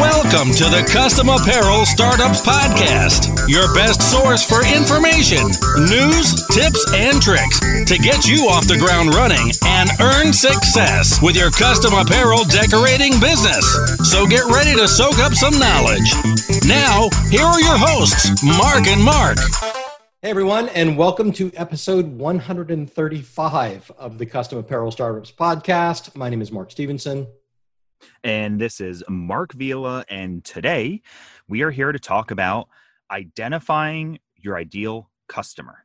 [0.00, 5.44] Welcome to the Custom Apparel Startups Podcast, your best source for information,
[5.84, 11.36] news, tips, and tricks to get you off the ground running and earn success with
[11.36, 13.60] your custom apparel decorating business.
[14.08, 16.08] So get ready to soak up some knowledge.
[16.64, 19.36] Now, here are your hosts, Mark and Mark.
[20.22, 26.16] Hey everyone, and welcome to episode 135 of the Custom Apparel Startups Podcast.
[26.16, 27.26] My name is Mark Stevenson.
[28.24, 30.04] And this is Mark Vila.
[30.08, 31.02] And today
[31.48, 32.68] we are here to talk about
[33.10, 35.84] identifying your ideal customer.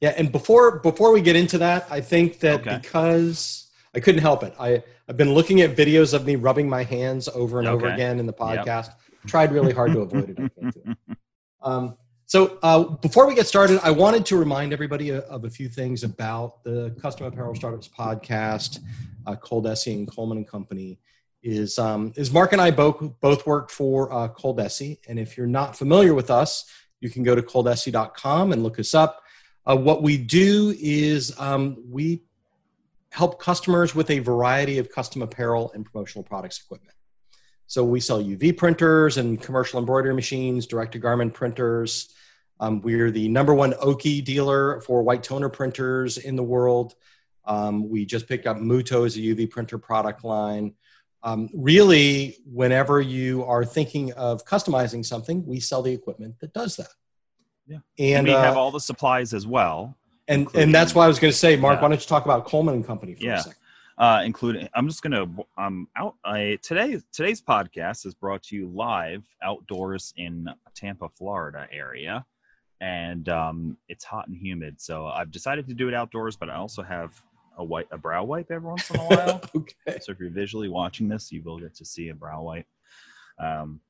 [0.00, 2.78] Yeah, and before before we get into that, I think that Okay.
[2.82, 6.82] because I couldn't help it, I I've been looking at videos of me rubbing my
[6.82, 8.64] hands over and over again in the Yep.
[8.66, 8.90] podcast.
[9.26, 10.38] Tried really hard to avoid it.
[10.38, 10.96] I can't it.
[11.64, 15.50] Um, so uh, before we get started, I wanted to remind everybody of, of a
[15.50, 18.80] few things about the Custom Apparel Startups podcast.
[19.26, 20.98] Uh, ColDesi and Coleman and Company
[21.42, 25.46] is um, is Mark and I both both work for uh, Cold and if you're
[25.46, 26.64] not familiar with us,
[27.00, 29.22] you can go to coldesi.com and look us up.
[29.66, 32.22] Uh, what we do is um, we
[33.10, 36.96] help customers with a variety of custom apparel and promotional products equipment.
[37.66, 42.12] So we sell UV printers and commercial embroidery machines, direct to garment printers.
[42.60, 46.94] Um, we're the number one Oki dealer for white toner printers in the world.
[47.44, 50.74] Um, we just picked up Mutoh as a UV printer product line.
[51.24, 56.76] Um, really, whenever you are thinking of customizing something, we sell the equipment that does
[56.76, 56.88] that.
[57.66, 57.78] Yeah.
[57.98, 61.08] and, And, we uh, have all the supplies as well, and and that's why I
[61.08, 61.76] was going to say, Mark.
[61.78, 61.82] Yeah.
[61.82, 63.38] Why don't you talk about Coleman and Company for Yeah.
[63.38, 63.56] a second?
[63.98, 64.68] uh, including.
[64.74, 65.26] I'm just gonna.
[65.56, 66.16] I'm out.
[66.24, 72.24] I today today's podcast is brought to you live outdoors in Tampa, Florida area,
[72.80, 74.80] and um, it's hot and humid.
[74.80, 77.22] So I've decided to do it outdoors, but I also have
[77.58, 79.42] a white a brow wipe every once in a while.
[79.56, 79.98] okay.
[80.00, 82.66] So if you're visually watching this, you will get to see a brow wipe.
[83.38, 83.80] Um,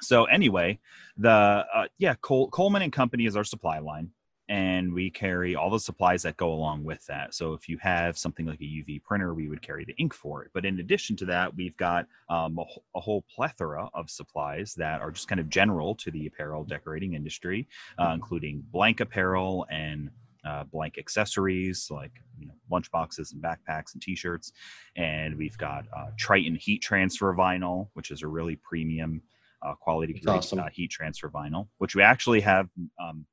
[0.00, 0.78] so anyway,
[1.16, 4.10] the uh, yeah, Col- Coleman and Company is our supply line,
[4.48, 7.34] and we carry all the supplies that go along with that.
[7.34, 10.42] So if you have something like a UV printer, we would carry the ink for
[10.42, 10.50] it.
[10.54, 12.64] But in addition to that, we've got um, a,
[12.96, 17.14] a whole plethora of supplies that are just kind of general to the apparel decorating
[17.14, 20.10] industry, uh, including blank apparel and
[20.44, 24.52] uh, blank accessories like you know, lunch boxes and backpacks and t-shirts
[24.96, 29.22] and we've got uh, triton heat transfer vinyl which is a really premium
[29.62, 30.58] uh, quality grade awesome.
[30.58, 32.68] uh, heat transfer vinyl which we actually have
[33.02, 33.26] um,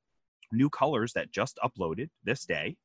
[0.52, 2.76] new colors that just uploaded this day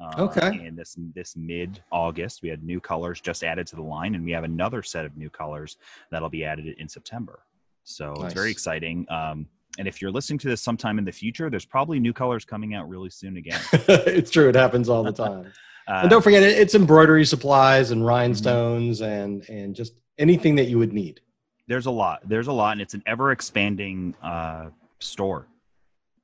[0.00, 0.66] uh, Okay.
[0.66, 4.24] in this this mid august we had new colors just added to the line and
[4.24, 5.76] we have another set of new colors
[6.10, 7.40] that'll be added in september
[7.84, 9.46] so it's very exciting um,
[9.78, 12.74] and if you're listening to this sometime in the future there's probably new colors coming
[12.74, 14.48] out really soon again it's true.
[14.48, 15.52] It happens all the time.
[15.86, 18.08] uh, and don't forget, it's embroidery supplies and Mm-hmm.
[18.08, 21.20] rhinestones and and just anything that you would need.
[21.68, 25.46] there's a lot there's a lot and it's an ever expanding uh, store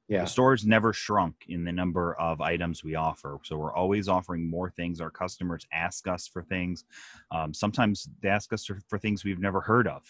[0.09, 0.23] Yeah.
[0.23, 4.51] the store's never shrunk in the number of items we offer so we're always offering
[4.51, 6.85] more things our customers ask us for things
[7.31, 10.03] um, sometimes they ask us for, for things we've never heard of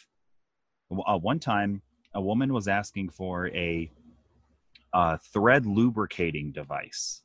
[1.07, 1.83] uh, one time
[2.17, 3.91] a woman was asking for a
[4.93, 7.23] uh, thread lubricating device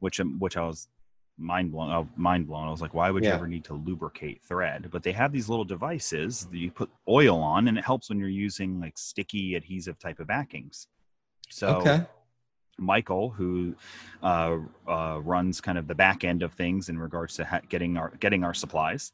[0.00, 0.88] which um, which i was
[1.38, 2.66] mind blown oh, mind blown.
[2.66, 4.88] I was like why would you ever need to lubricate thread?
[4.90, 8.18] But they have these little devices that you put oil on and it helps when
[8.18, 10.88] you're using like sticky adhesive type of backings.
[11.50, 12.02] So okay.
[12.78, 13.74] Michael, who
[14.22, 17.96] uh, uh, runs kind of the back end of things in regards to ha- getting
[17.96, 19.12] our getting our supplies,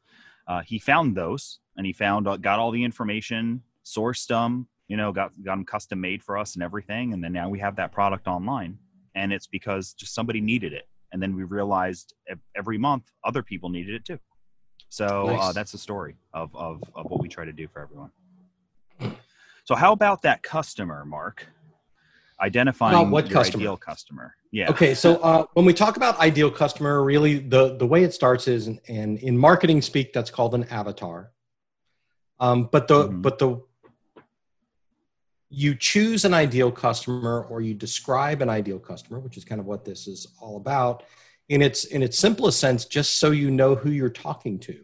[0.48, 4.96] uh, he found those and he found uh, got all the information, sourced them, you
[4.96, 7.76] know, got got them custom made for us and everything, and then now we have
[7.76, 8.78] that product online,
[9.14, 12.14] and it's because just somebody needed it, and then we realized
[12.56, 14.18] every month other people needed it too.
[14.88, 18.10] So uh, that's the story of, of of what we try to do for everyone.
[19.64, 21.46] So how about that customer, Mark?
[22.40, 23.62] Identifying what your customer?
[23.62, 24.34] ideal customer.
[24.50, 24.70] Yeah.
[24.70, 28.48] Okay, so uh, when we talk about ideal customer, really the the way it starts
[28.48, 31.30] is, and in marketing speak, that's called an avatar.
[32.40, 33.22] Um, but the Mhm.
[33.22, 33.62] but the
[35.52, 39.66] you choose an ideal customer or you describe an ideal customer, which is kind of
[39.66, 41.04] what this is all about.
[41.48, 44.82] In its in its simplest sense, just so you know who you're talking to,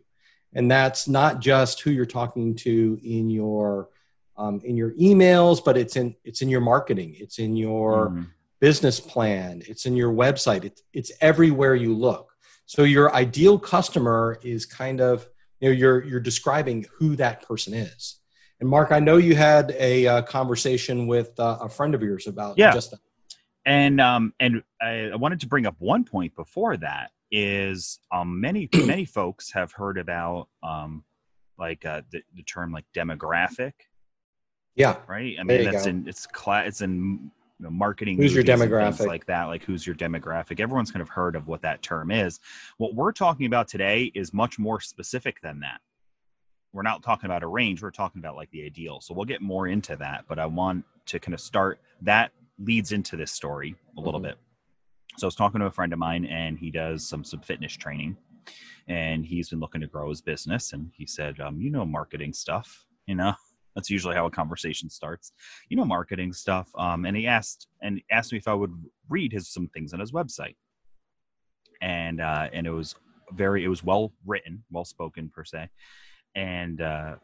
[0.54, 3.88] and that's not just who you're talking to in your
[4.36, 8.26] um, in your emails, but it's in it's in your marketing, it's in your Mhm.
[8.60, 12.32] business plan, it's in your website, it's, it's everywhere you look.
[12.66, 15.26] So your ideal customer is kind of,
[15.60, 18.17] you know, you're, you're describing who that person is.
[18.60, 22.26] And Mark, I know you had a uh, conversation with uh, a friend of yours
[22.26, 22.72] about Yeah.
[22.72, 23.00] just that.
[23.64, 28.40] and um and I, I wanted to bring up one point before that is um
[28.40, 31.04] many many folks have heard about um
[31.58, 33.72] like uh, the, the term like demographic,
[34.76, 34.98] Yeah.
[35.08, 35.36] right?
[35.40, 35.90] I mean, that's go.
[35.90, 38.16] in it's cla- it's in you know, marketing.
[38.16, 39.06] Who's your movies and things demographic?
[39.08, 40.60] Like that, like who's your demographic?
[40.60, 42.38] Everyone's kind of heard of what that term is.
[42.76, 45.80] What we're talking about today is much more specific than that.
[46.72, 47.82] We're not talking about a range.
[47.82, 49.00] We're talking about like the ideal.
[49.00, 50.24] So we'll get more into that.
[50.28, 51.80] But I want to kind of start.
[52.02, 54.24] That leads into this story a little Mhm.
[54.24, 54.38] bit.
[55.16, 57.74] So I was talking to a friend of mine, and he does some some fitness
[57.76, 58.16] training,
[58.86, 60.72] and he's been looking to grow his business.
[60.72, 62.86] And he said, um, "You know, marketing stuff.
[63.06, 63.34] You know,
[63.74, 65.32] that's usually how a conversation starts.
[65.68, 68.72] You know, marketing stuff." Um, and he asked and asked me if I would
[69.08, 70.56] read his some things on his website,
[71.80, 72.94] and uh, and it was
[73.32, 75.68] very it was well written, well spoken per se,
[76.38, 77.16] and uh,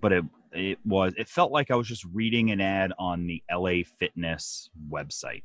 [0.00, 3.42] but it it was it felt like I was just reading an ad on the
[3.52, 5.42] LA Fitness website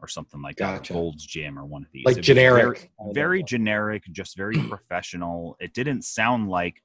[0.00, 0.92] or something like that, Gotcha.
[0.92, 2.04] or Gold's Gym or one of these.
[2.04, 2.90] Like It generic.
[3.00, 5.56] very, very generic, just very professional.
[5.60, 6.82] It didn't sound like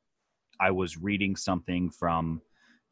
[0.61, 2.41] I was reading something from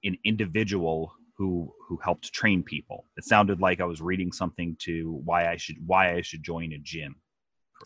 [0.03, 3.05] an individual who who helped train people.
[3.17, 6.73] It sounded like I was reading something to why I should why I should join
[6.73, 7.15] a gym.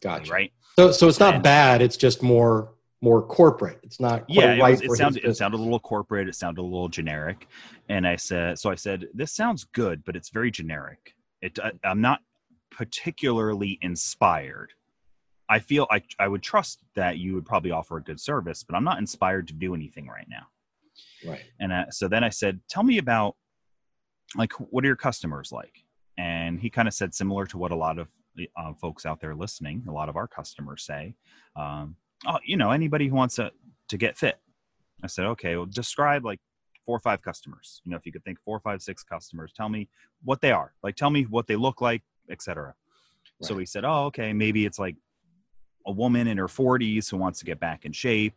[0.01, 0.31] Gotcha.
[0.31, 0.51] Right?
[0.77, 1.81] So so it's not And- bad.
[1.81, 3.79] It's just more more corporate.
[3.83, 6.27] It's not yeah, it, was, it sounded it sounded a little corporate.
[6.27, 7.47] It sounded a little generic,
[7.89, 11.15] and I said, so I said, this sounds good, but it's very generic.
[11.41, 12.21] It I, I'm not
[12.69, 14.73] particularly inspired.
[15.49, 18.75] I feel I I would trust that you would probably offer a good service, but
[18.75, 20.47] I'm not inspired to do anything right now.
[21.27, 21.43] Right.
[21.59, 23.35] And uh, so then I said, tell me about
[24.35, 25.83] like what are your customers like?
[26.17, 28.07] And he kind of said similar to what a lot of
[28.55, 31.15] uh, folks out there listening, a lot of our customers say,
[31.55, 31.95] um,
[32.27, 33.51] oh, you know, anybody who wants to
[33.89, 34.39] to get fit.
[35.03, 36.39] I said, okay, well, describe like
[36.85, 37.81] four or five customers.
[37.83, 39.89] You know, if you could think four, five, six customers, tell me
[40.23, 40.73] what they are.
[40.83, 42.75] Like, tell me what they look like, etc.
[43.41, 43.61] So Right.
[43.61, 44.95] he said, oh, okay, maybe it's like
[45.85, 48.35] a woman in her 40s who wants to get back in shape.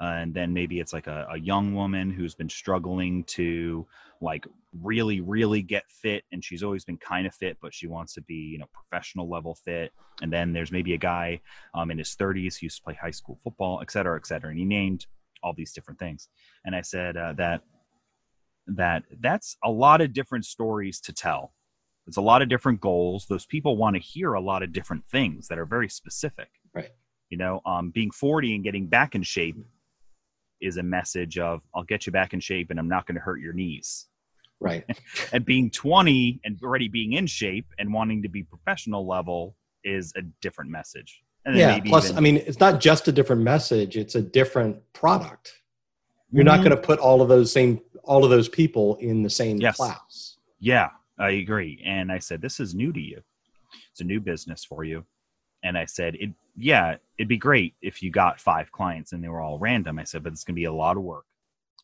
[0.00, 3.86] Uh, and then maybe it's like a, a young woman who's been struggling to
[4.20, 4.46] like
[4.82, 8.20] really really get fit and she's always been kind of fit but she wants to
[8.22, 9.92] be you know professional level fit.
[10.22, 11.40] And then there's maybe a guy
[11.74, 14.50] um, in his 30s who used to play high school football et cetera et cetera
[14.50, 15.06] and he named
[15.42, 16.28] all these different things.
[16.64, 17.62] And i said uh, that
[18.66, 21.54] that that's a lot of different stories to tell.
[22.06, 23.26] It's a lot of different goals.
[23.26, 26.48] Those people want to hear a lot of different things that are very specific.
[26.74, 26.90] Right.
[27.30, 29.56] you know um, being 40 and getting back in shape
[30.60, 33.20] is a message of i'll get you back in shape and i'm not going to
[33.20, 34.06] hurt your knees
[34.58, 34.84] Right.
[35.34, 39.54] and being 20 and already being in shape and wanting to be professional level
[39.84, 41.74] is a different message and Yeah.
[41.74, 45.52] maybe Plus, even- I mean, it's not just a different message; it's a different product.
[46.32, 46.64] You're not Mhm.
[46.64, 49.76] going to put all of those same all of those people in the same Yes.
[49.76, 50.38] class.
[50.58, 50.88] Yeah,
[51.18, 51.80] I agree.
[51.84, 53.20] And I said, this is new to you.
[53.92, 55.04] It's a new business for you.
[55.62, 59.28] And I said, it, yeah, it'd be great if you got five clients and they
[59.28, 59.98] were all random.
[59.98, 61.24] I said, but it's going to be a lot of work.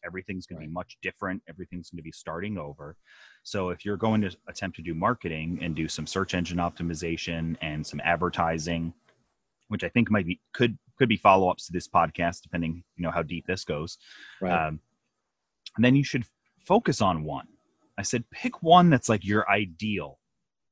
[0.05, 1.43] Everything's going to be much different.
[1.49, 2.97] Everything's going to be starting over.
[3.45, 7.57] So if you're going to attempt to do marketing and do some search engine optimization
[7.61, 8.95] and some advertising,
[9.69, 13.03] which I think might be could could be follow ups to this podcast, depending you
[13.05, 13.99] know how deep this goes
[14.41, 14.69] Right.
[14.69, 14.81] um,
[15.79, 16.25] then you should
[16.67, 17.47] focus on one
[17.99, 20.19] i said pick one that's like your ideal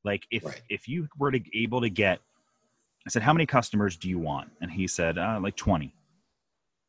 [0.05, 0.61] like if Right.
[0.69, 2.21] if you were to able to get
[3.11, 5.93] i said how many customers do you want and he said uh, like 20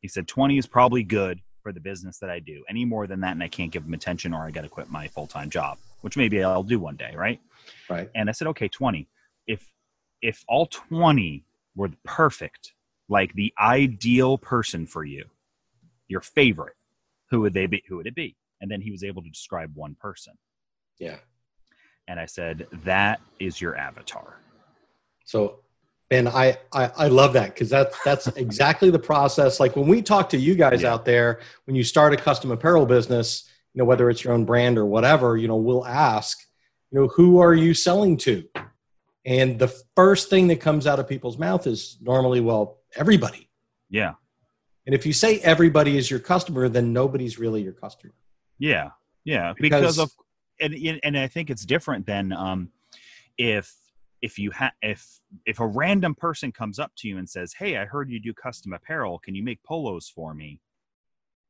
[0.00, 3.20] he said 20 is probably good for the business that i do any more than
[3.20, 5.78] that and i can't give them attention or i got to quit my full-time job
[6.02, 7.40] which maybe i'll do one day right
[7.88, 8.10] right.
[8.14, 9.08] and I said, okay, 20.
[9.46, 9.70] If
[10.20, 11.44] if all 20
[11.74, 12.74] were perfect,
[13.08, 15.24] like the ideal person for you,
[16.08, 16.76] your favorite,
[17.30, 17.82] who would they be?
[17.88, 18.36] Who would it be?
[18.60, 20.34] And then he was able to describe one person.
[20.98, 21.16] Yeah.
[22.06, 24.36] And I said, that is your avatar.
[25.24, 25.60] So,
[26.12, 29.58] and I I, I love that because that's that's exactly the process.
[29.60, 30.92] Like when we talk to you guys Yeah.
[30.92, 34.44] out there, when you start a custom apparel business, you know whether it's your own
[34.44, 36.38] brand or whatever, you know we'll ask,
[36.90, 38.44] you know, who are you selling to?
[39.24, 43.48] And the first thing that comes out of people's mouth is normally, well, everybody.
[43.88, 44.14] Yeah.
[44.84, 48.14] And if you say everybody is your customer, then nobody's really your customer.
[48.58, 48.90] Yeah.
[49.24, 49.52] Yeah.
[49.58, 50.10] Because, Because- of
[50.60, 52.70] and and I think it's different than um
[53.38, 53.72] if
[54.22, 55.06] if you have if
[55.44, 58.32] if a random person comes up to you and says, Hey, I heard you do
[58.32, 60.60] custom apparel, can you make polos for me?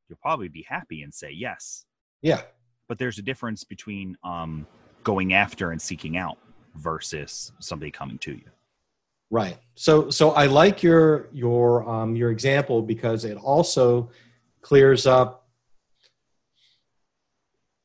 [0.09, 1.85] You'll probably be happy and say yes.
[2.23, 2.43] Yeah.
[2.89, 4.67] but there's a difference between um,
[5.03, 6.39] going after and seeking out
[6.77, 8.45] versus somebody coming to you.
[9.31, 9.57] Right.
[9.75, 14.11] So so I like your your um, your example because it also
[14.61, 15.42] clears up.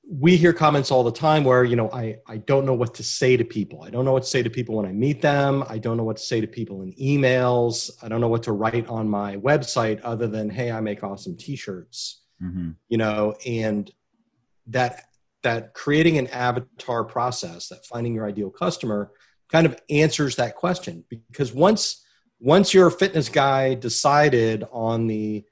[0.09, 3.03] We hear comments all the time where you know I I don't know what to
[3.03, 3.83] say to people.
[3.83, 5.63] I don't know what to say to people when I meet them.
[5.67, 7.91] I don't know what to say to people in emails.
[8.01, 11.35] I don't know what to write on my website other than hey I make awesome
[11.35, 12.21] T-shirts.
[12.39, 13.91] hmm you know and
[14.67, 15.05] that
[15.43, 19.11] that creating an avatar process that finding your ideal customer
[19.49, 22.03] kind of answers that question because once
[22.39, 25.43] once your fitness guy decided on the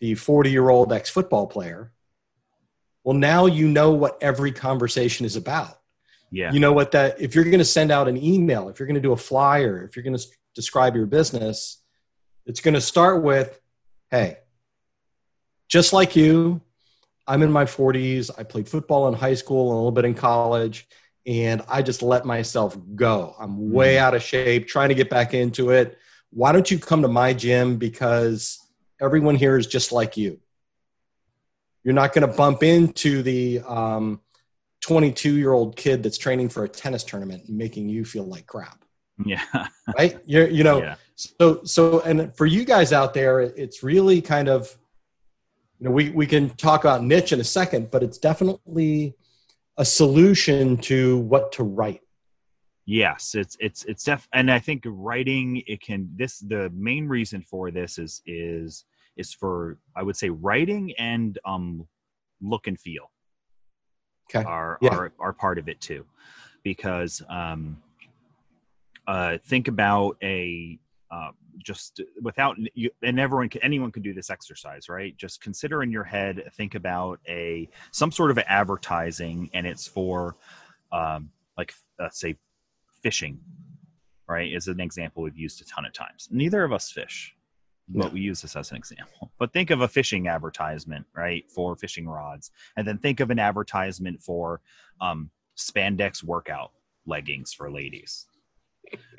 [0.00, 1.92] the 40 year old ex football player
[3.04, 5.78] well now you know what every conversation is about.
[6.30, 6.50] Yeah.
[6.50, 8.96] you know what that if you're going to send out an email if you're going
[8.96, 11.80] to do a flyer if you're going to describe your business
[12.44, 13.60] it's going to start with
[14.10, 14.38] hey
[15.68, 16.60] just like you
[17.28, 20.14] i'm in my 40s i played football in high school and a little bit in
[20.14, 20.88] college
[21.26, 23.34] and i just let myself go.
[23.38, 23.98] I'm way mm.
[23.98, 25.98] out of shape trying to get back into it.
[26.30, 28.58] Why don't you come to my gym because
[29.00, 30.40] everyone here is just like you
[31.84, 34.20] you're not going to bump into the um,
[34.80, 38.46] 22 year old kid that's training for a tennis tournament and making you feel like
[38.46, 38.84] crap
[39.24, 39.42] Yeah.
[39.98, 40.96] right you're you know yeah.
[41.14, 44.76] so so and for you guys out there it's really kind of
[45.78, 49.14] you know we we can talk about niche in a second but it's definitely
[49.76, 52.00] a solution to what to write
[52.86, 57.40] Yes, it's it's it's def and I think writing it can this the main reason
[57.40, 58.84] for this is is
[59.16, 61.86] is for I would say writing and um
[62.40, 63.10] look and feel
[64.30, 64.90] okay are Yeah.
[64.90, 66.04] are are part of it too
[66.62, 67.82] because um
[69.06, 70.78] uh think about a
[71.10, 75.82] uh, just without you, and everyone can, anyone can do this exercise right just consider
[75.82, 80.36] in your head think about a some sort of advertising and it's for
[80.90, 82.34] um like let's say
[83.02, 83.38] fishing
[84.26, 87.33] right is an example we've used a ton of times neither of us fish.
[87.88, 89.30] But we use this as an example.
[89.38, 92.50] But think of a fishing advertisement right for fishing rods.
[92.76, 94.60] And then think of an advertisement for
[95.00, 96.72] um, spandex workout
[97.06, 98.26] leggings for ladies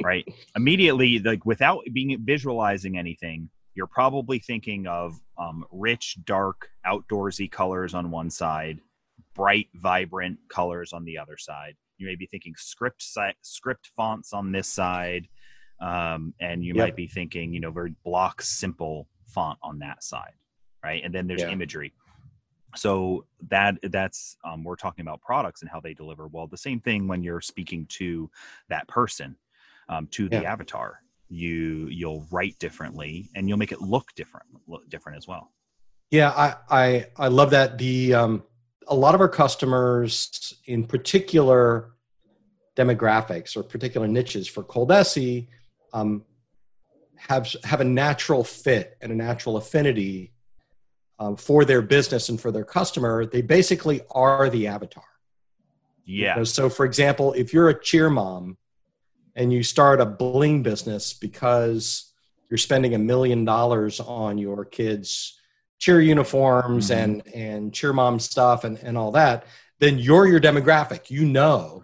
[0.03, 0.25] right?
[0.55, 7.93] Immediately like without being visualizing anything you're probably thinking of um, rich dark outdoorsy colors
[7.93, 8.79] on one side
[9.34, 11.75] bright vibrant colors on the other side.
[11.98, 15.27] You may be thinking script si- script fonts on this side
[15.79, 16.86] um, and you Yep.
[16.86, 20.34] might be thinking you know very block simple font on that side
[20.84, 21.51] right and then there's Yeah.
[21.51, 21.94] imagery
[22.75, 26.79] so that that's um, we're talking about products and how they deliver well the same
[26.79, 28.29] thing when you're speaking to
[28.70, 29.36] that person
[29.89, 30.51] um, to the Yeah.
[30.51, 35.51] avatar you you'll write differently and you'll make it look different look different as well
[36.12, 37.77] Yeah, I, I I love that.
[37.77, 38.44] The um,
[38.88, 41.91] a lot of our customers, in particular
[42.77, 45.48] demographics or particular niches for ColDesi,
[45.95, 46.25] um,
[47.15, 50.33] have have a natural fit and a natural affinity
[51.17, 53.25] um, for their business and for their customer.
[53.25, 55.03] They basically are the avatar.
[56.03, 58.57] You yeah know, so, for example, if you're a cheer mom
[59.35, 62.11] and you start a bling business because
[62.49, 65.39] you're spending a million dollars on your kids'
[65.79, 66.95] cheer uniforms Mhm.
[67.03, 69.45] and and cheer mom stuff and and all that,
[69.79, 71.09] then you're your demographic.
[71.09, 71.83] You know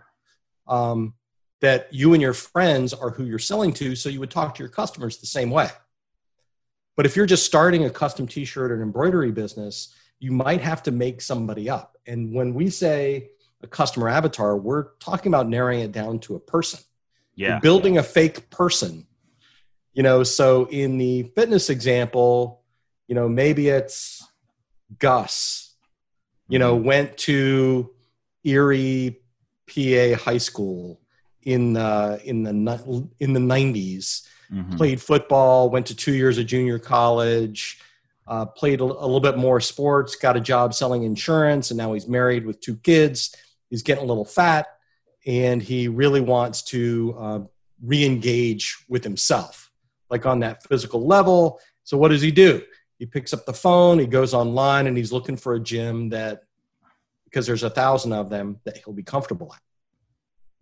[0.68, 1.14] um,
[1.62, 4.64] that you and your friends are who you're selling to, so you would talk to
[4.64, 5.70] your customers the same way.
[6.98, 10.92] But if you're just starting a custom T-shirt or embroidery business, you might have to
[10.92, 11.98] make somebody up.
[12.06, 13.30] And when we say
[13.64, 16.80] a customer avatar, we're talking about narrowing it down to a person.
[17.36, 19.08] yeah You're building a fake person.
[19.94, 22.64] You know, so in the fitness example,
[23.08, 24.26] you know, maybe it's
[25.00, 25.76] Gus,
[26.48, 26.84] you know, Mhm.
[26.84, 27.94] went to
[28.44, 29.22] Erie,
[29.68, 31.01] PA high school
[31.44, 34.76] in the in the in the 90s Mhm.
[34.76, 37.80] played football, went to two years of junior college,
[38.28, 41.94] uh, played a, a little bit more sports, got a job selling insurance, and now
[41.94, 43.34] he's married with two kids.
[43.70, 44.68] He's getting a little fat,
[45.26, 47.40] and he really wants to uh,
[47.82, 49.72] re-engage with himself,
[50.10, 51.60] like on that physical level.
[51.86, 52.62] So what does he do?
[53.00, 56.44] He picks up the phone, he goes online, and he's looking for a gym that,
[57.24, 59.62] because there's a thousand of them, that he'll be comfortable at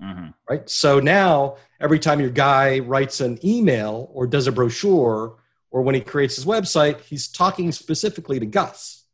[0.02, 0.34] Mhm.
[0.50, 0.70] right?
[0.70, 5.38] So now every time your guy writes an email or does a brochure
[5.72, 9.06] or when he creates his website, he's talking specifically to Gus.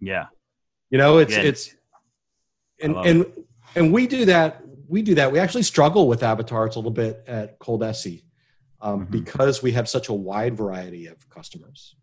[0.00, 0.26] yeah
[0.90, 1.42] You know, it's Yeah.
[1.42, 1.74] it's
[2.80, 3.26] and and
[3.74, 4.62] and we do that.
[4.88, 5.30] We do that.
[5.32, 8.22] We actually struggle with avatars a little bit at ColDesi
[8.80, 9.10] um, Mhm.
[9.10, 11.96] because we have such a wide variety of customers.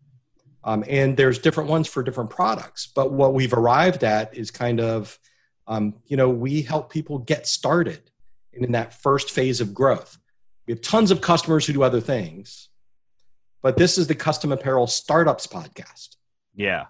[0.62, 2.86] Um, and there's different ones for different products.
[2.94, 5.18] But what we've arrived at is kind of,
[5.66, 8.10] um, you know, we help people get started
[8.64, 10.18] in that first phase of growth.
[10.66, 12.68] We have tons of customers who do other things,
[13.62, 16.16] but this is the Custom Apparel Startups podcast.
[16.54, 16.86] yeah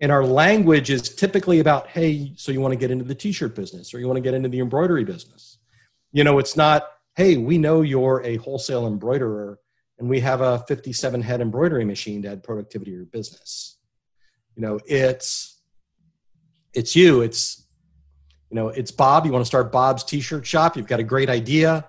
[0.00, 3.32] And our language is typically about, hey, so you want to get into the t
[3.32, 5.58] shirt business or you want to get into the embroidery business.
[6.12, 9.58] You know, it's not, hey, we know you're a wholesale embroiderer
[9.98, 13.78] and we have a 57 head embroidery machine to add productivity to your business.
[14.56, 15.60] you know it's
[16.74, 17.66] it's you it's
[18.50, 19.26] you know it's bob.
[19.26, 20.76] You want to start bob's t-shirt shop?
[20.76, 21.88] You've got a great idea.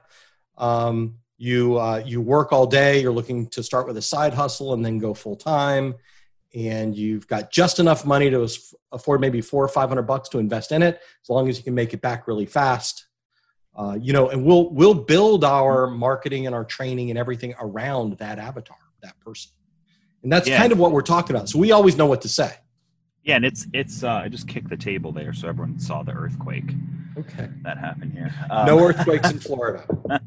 [0.58, 3.02] Um, you uh, you work all day.
[3.02, 5.96] You're looking to start with a side hustle and then go full time
[6.54, 8.48] and you've got just enough money to
[8.92, 11.64] afford maybe four or five hundred bucks to invest in it as long as you
[11.64, 13.08] can make it back really fast.
[13.74, 18.18] Uh, you know and we'll we'll build our marketing and our training and everything around
[18.18, 19.52] that avatar that person.
[20.24, 20.60] And that's yeah.
[20.60, 21.50] kind of what we're talking about.
[21.50, 22.54] So we always know what to say
[23.24, 26.12] yeah and it's it's uh, i just kicked the table there so everyone saw the
[26.12, 26.72] earthquake
[27.18, 27.50] okay.
[27.64, 28.34] that happened here.
[28.50, 29.86] Um, no earthquakes in florida.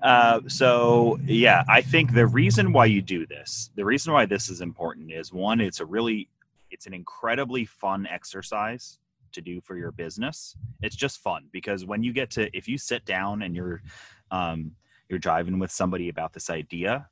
[0.00, 4.48] Uh, so yeah i think the reason why you do this the reason why this
[4.48, 6.28] is important is one it's a really
[6.70, 9.00] it's an incredibly fun exercise
[9.32, 10.56] to do for your business.
[10.82, 13.82] It's just fun because when you get to if you sit down and you're
[14.30, 14.72] um,
[15.08, 17.08] you're driving with somebody about this idea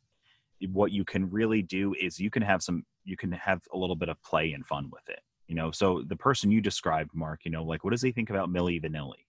[0.73, 3.97] what you can really do is you can have some you can have a little
[3.97, 7.41] bit of play and fun with it you know so the person you described mark
[7.45, 9.25] you know like what does he think about milli vanilli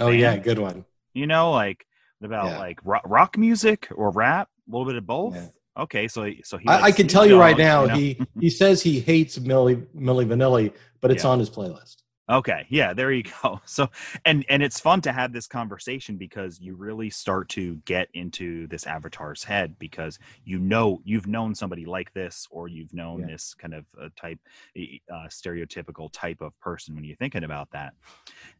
[0.00, 0.84] oh Man, yeah good one
[1.14, 1.86] you know like
[2.22, 2.58] about yeah.
[2.58, 5.48] like rock, rock, music or rap a little bit of both yeah.
[5.76, 7.94] okay so so he I, I, can tell you right now you know?
[7.94, 11.30] he he says he hates millie milli vanilli but it's yeah.
[11.30, 13.60] on his playlist Okay, yeah, there you go.
[13.66, 13.90] So
[14.24, 18.66] and and it's fun to have this conversation because you really start to get into
[18.68, 23.26] this avatar's head because you know you've known somebody like this or you've known yeah.
[23.26, 24.38] this kind of uh, type
[24.76, 27.94] uh, stereotypical type of person when you're thinking about that.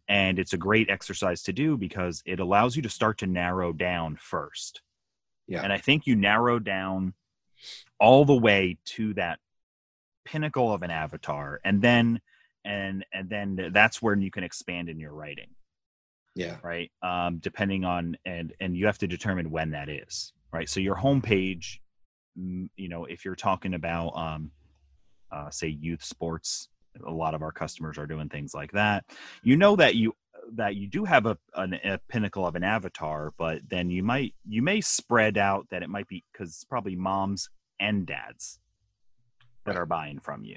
[0.08, 3.72] And it's a great exercise to do because it allows you to start to narrow
[3.72, 4.82] down first.
[5.48, 5.62] Yeah.
[5.62, 7.14] And I think you narrow down
[7.98, 9.38] all the way to that
[10.24, 12.20] pinnacle of an avatar and then
[12.66, 15.48] and and then that's where you can expand in your writing.
[16.34, 16.56] Yeah.
[16.62, 16.90] Right?
[17.02, 20.68] Um depending on and and you have to determine when that is right?
[20.68, 21.78] So your homepage
[22.34, 24.50] you know if you're talking about um
[25.32, 26.68] uh, say youth sports
[27.06, 29.04] a lot of our customers are doing things like that.
[29.42, 30.14] You know that you
[30.54, 34.32] that you do have a, an, a pinnacle of an avatar but then you might
[34.46, 37.50] you may spread out that it might be because it's probably moms
[37.80, 38.60] and dads
[39.64, 40.56] that are buying from you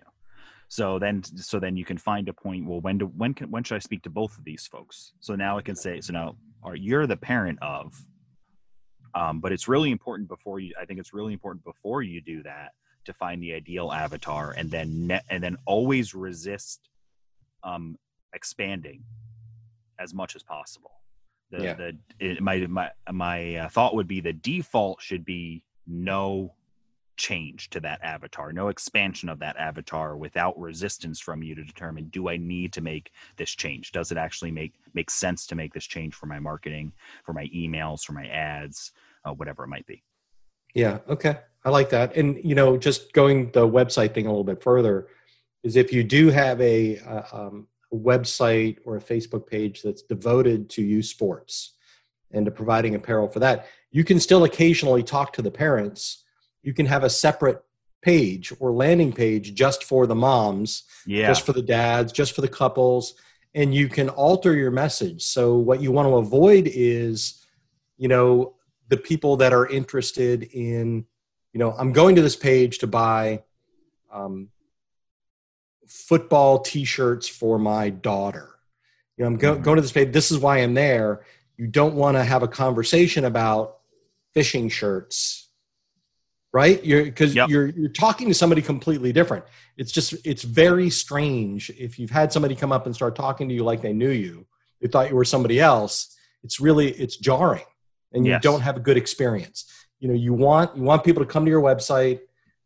[0.70, 2.68] so then, so then you can find a point.
[2.68, 5.14] Well, when do when can when should I speak to both of these folks?
[5.20, 7.94] So now I can say, so now, are you're the parent of?
[9.16, 10.76] Um, but it's really important before you.
[10.80, 12.74] I think it's really important before you do that
[13.06, 16.88] to find the ideal avatar, and then ne- and then always resist
[17.64, 17.98] um,
[18.34, 19.04] expanding
[20.00, 20.92] as much as possible.
[21.50, 21.74] The, yeah.
[21.74, 26.54] the it, my my my uh, thought would be the default should be no
[27.20, 32.06] change to that avatar, no expansion of that avatar without resistance from you to determine
[32.06, 33.92] do I need to make this change?
[33.92, 37.46] Does it actually make make sense to make this change for my marketing, for my
[37.48, 38.94] emails, for my ads,
[39.26, 40.02] uh, whatever it might be?
[40.74, 41.40] Yeah, okay.
[41.66, 42.16] I like that.
[42.16, 45.08] And you know, just going the website thing a little bit further
[45.64, 50.04] is if you do have a, uh, um, a website or a Facebook page that's
[50.04, 51.76] devoted to youth sports
[52.32, 56.24] and to providing apparel for that, you can still occasionally talk to the parents
[56.64, 57.64] you can have a separate
[58.02, 61.28] page or landing page just for the moms, yeah.
[61.28, 63.16] just for the dads, just for the couples,
[63.56, 65.24] and you can alter your message.
[65.24, 67.46] So what you want to avoid is,
[67.98, 68.56] you know,
[68.88, 71.06] the people that are interested in,
[71.54, 73.44] you know, I'm going to this page to buy
[74.12, 74.50] um,
[75.88, 78.56] football T-shirts for my daughter.
[79.18, 79.64] You know, I'm go- mm-hmm.
[79.64, 80.14] going to this page.
[80.14, 81.26] This is why I'm there.
[81.58, 83.80] You don't want to have a conversation about
[84.34, 85.49] fishing shirts
[86.52, 87.50] right you're because yep.
[87.50, 89.46] you're you're talking to somebody completely different
[89.78, 93.54] it's just it's very strange if you've had somebody come up and start talking to
[93.54, 94.46] you like they knew you
[94.82, 97.64] they thought you were somebody else it's really it's jarring
[98.14, 98.42] and you yes.
[98.42, 99.66] don't have a good experience
[100.00, 102.22] you know you want you want people to come to your website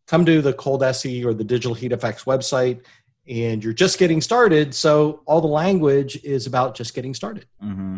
[0.05, 2.83] come to the ColDesi or the Digital Heat FX website
[3.27, 7.97] and you're just getting started so all the language is about just getting started mm-hmm.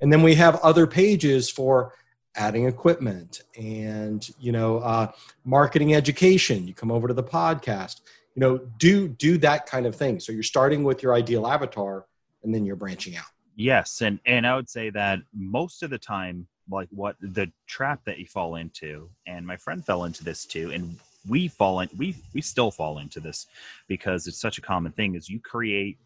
[0.00, 1.94] and then we have other pages for
[2.36, 5.12] adding equipment and you know uh,
[5.44, 6.66] marketing education.
[6.66, 8.00] You come over to the podcast.
[8.34, 10.20] You know do do that kind of thing.
[10.20, 12.06] So you're starting with your ideal avatar
[12.42, 13.26] and then you're branching out.
[13.54, 14.00] Yes.
[14.00, 18.18] And and i would say that most of the time like what the trap that
[18.18, 22.14] you fall into and my friend fell into this too and we fall in we
[22.34, 23.46] we still fall into this
[23.88, 25.98] because it's such a common thing is you create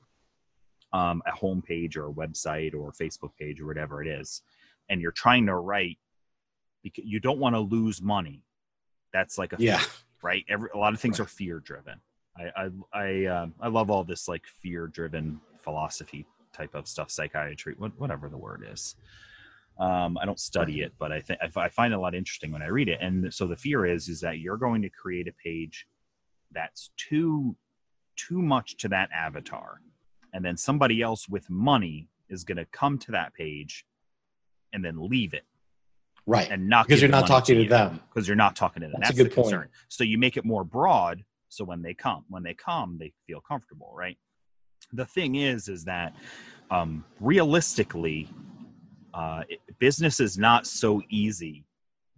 [0.93, 4.43] um, a homepage or a website or a facebook page or whatever it is
[4.89, 5.99] and you're trying to write
[6.95, 8.43] because you don't want to lose money.
[9.13, 9.89] That's like a yeah, fear,
[10.23, 10.45] right?
[10.49, 11.27] Every a lot of things right.
[11.27, 12.01] are fear driven.
[12.37, 17.11] I I I, um, I love all this like fear driven philosophy type of stuff,
[17.11, 18.97] psychiatry, whatever the word is.
[19.79, 22.63] Um, I don't study it, but I think I find it a lot interesting when
[22.63, 22.99] I read it.
[23.03, 25.87] And so the fear is is that you're going to create a page
[26.53, 27.57] that's too
[28.17, 29.81] too much to that avatar
[30.33, 33.87] and then somebody else with money is going to come to that page
[34.73, 35.45] and then leave it
[36.27, 36.51] right.
[36.51, 38.01] and not because you're not talking to you them.
[38.13, 38.97] because you're not talking to them.
[39.01, 39.49] That's a good point.
[39.49, 39.69] concern.
[39.89, 43.41] So you make it more broad so when they come when they come they feel
[43.41, 44.19] comfortable right?
[44.93, 46.15] The thing is is that
[46.71, 48.29] um, realistically
[49.15, 51.65] uh, it- business is not so easy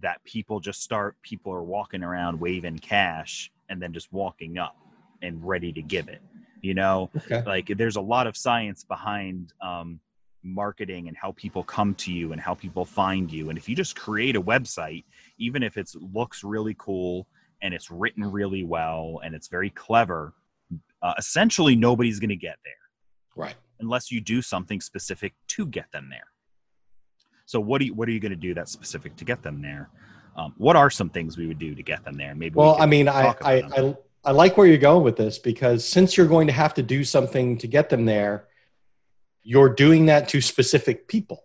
[0.00, 4.76] that people just start people are walking around waving cash and then just walking up
[5.22, 6.22] and ready to give it
[6.60, 7.10] you know?
[7.16, 7.42] Okay.
[7.46, 10.00] Like there's a lot of science behind um,
[10.42, 13.74] marketing and how people come to you and how people find you and if you
[13.74, 15.04] just create a website
[15.38, 17.26] even if it looks really cool
[17.60, 20.32] and it's written really well and it's very clever
[21.02, 22.74] uh, essentially nobody's going to get there
[23.34, 26.26] right unless you do something specific to get them there.
[27.46, 29.62] So what do you, what are you going to do that's specific to get them
[29.62, 29.88] there?
[30.36, 32.34] Um, what are some things we would do to get them there?
[32.34, 32.54] Maybe.
[32.54, 35.84] well could i mean I, I i i like where you're going with this because
[35.84, 38.47] since you're going to have to do something to get them there
[39.48, 41.42] you're doing that to specific people.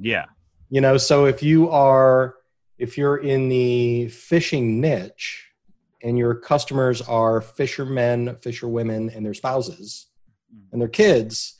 [0.00, 0.24] Yeah,
[0.70, 2.34] you know so if you are
[2.78, 5.46] if you're in the fishing niche
[6.02, 10.08] and your customers are fishermen fisherwomen and their spouses
[10.52, 10.64] mm.
[10.72, 11.54] and their kids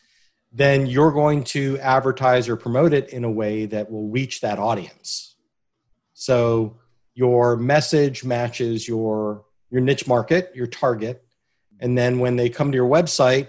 [0.53, 4.59] then you're going to advertise or promote it in a way that will reach that
[4.59, 5.35] audience.
[6.13, 6.79] So
[7.15, 11.25] your message matches your your niche market your target.
[11.81, 13.49] And then when they come to your website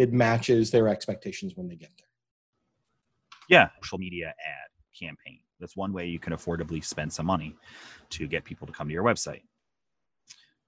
[0.00, 2.10] it matches their expectations when they get there
[3.50, 3.68] yeah.
[3.82, 5.40] Social media ad campaign.
[5.58, 7.54] That's one way you can affordably spend some money
[8.10, 9.42] to get people to come to your website.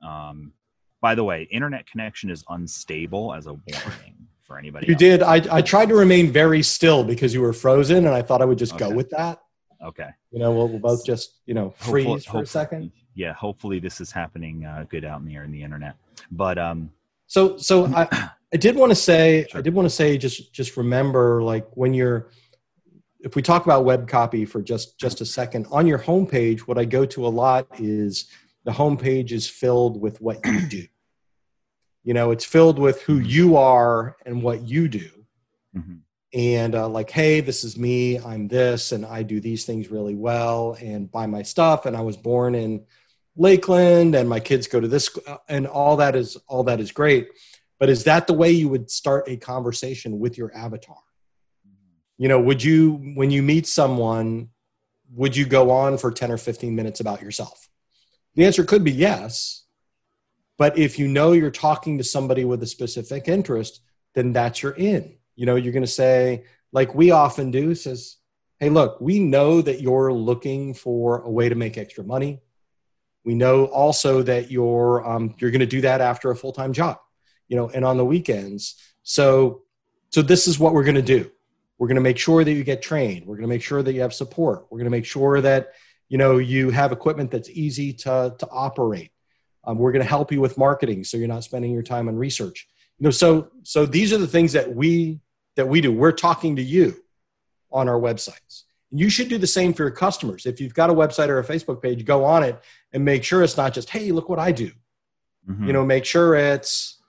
[0.06, 0.52] Um,
[1.00, 4.88] by the way, internet connection is unstable as a warning for anybody.
[4.88, 4.98] You else.
[4.98, 5.22] did.
[5.22, 8.44] I, I tried to remain very still because you were frozen, and I thought I
[8.44, 9.40] would just go with that.
[9.82, 10.10] Okay.
[10.30, 12.92] You know, we'll, we'll both just you know freeze Hopefully- for a second.
[13.14, 13.34] Yeah.
[13.34, 15.96] Hopefully this is happening uh, good out in the air in the internet.
[16.30, 16.90] But um,
[17.26, 19.58] So so I I did want to say Sure.
[19.58, 22.30] I did want to say just just remember like when you're
[23.20, 26.78] if we talk about web copy for just just a second on your homepage, what
[26.78, 28.26] I go to a lot is
[28.64, 30.86] the homepage is filled with what you do.
[32.04, 35.08] You know, it's filled with who you are and what you do.
[35.76, 36.00] mhm.
[36.34, 40.14] and uh, like hey this is me i'm this and i do these things really
[40.14, 42.84] well and buy my stuff and i was born in
[43.36, 46.90] lakeland and my kids go to this uh, and all that is all that is
[46.90, 47.28] great
[47.82, 51.02] but is that the way you would start a conversation with your avatar?
[52.16, 54.50] You know would you when you meet someone
[55.12, 57.68] would you go on for 10 or 15 minutes about yourself?
[58.36, 59.64] The answer could be yes.
[60.58, 63.80] But if you know you're talking to somebody with a specific interest
[64.14, 65.16] then that's your in.
[65.34, 68.18] You know you're going to say like we often do says
[68.60, 72.42] hey look we know that you're looking for a way to make extra money.
[73.24, 77.01] We know also that you're um, you're going to do that after a full-time job
[77.52, 78.62] you know and on the weekends.
[79.02, 79.60] So
[80.08, 81.30] so this is what we're going to do.
[81.76, 83.26] We're going to make sure that you get trained.
[83.26, 84.64] We're going to make sure that you have support.
[84.70, 85.72] We're going to make sure that
[86.08, 89.10] you know you have equipment that's easy to to operate.
[89.64, 92.16] Um, we're going to help you with marketing so you're not spending your time on
[92.16, 92.66] research.
[92.98, 95.20] You know so so these are the things that we
[95.56, 95.92] that we do.
[95.92, 97.04] We're talking to you
[97.70, 98.62] on our websites.
[98.90, 100.46] And you should do the same for your customers.
[100.46, 102.58] If you've got a website or a facebook page go on it
[102.94, 104.70] and make sure it's not just hey look what i do.
[105.50, 105.66] Mhm.
[105.66, 107.01] you know make sure it's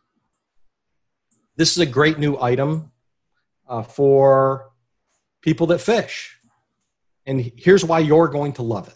[1.55, 2.91] this is a great new item
[3.67, 4.71] uh, for
[5.41, 6.39] people that fish.
[7.25, 8.95] And here's why you're going to love it.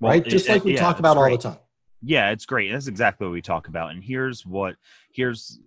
[0.00, 0.26] Well, right?
[0.26, 1.58] It- just like it- we yeah, talk about all the time.
[2.02, 2.70] Yeah it's great.
[2.70, 3.92] That's exactly what we talk about.
[3.92, 4.76] And here's what
[5.10, 5.58] here's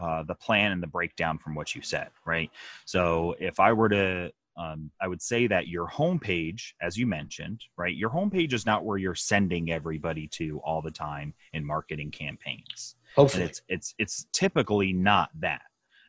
[0.00, 2.50] uh, the plan and the breakdown from what you said right?
[2.84, 7.62] So if i were to um, i would say that your homepage as you mentioned
[7.76, 12.10] right your homepage is not where you're sending everybody to all the time in marketing
[12.10, 12.95] campaigns
[13.34, 15.62] and it's it's it's typically not that.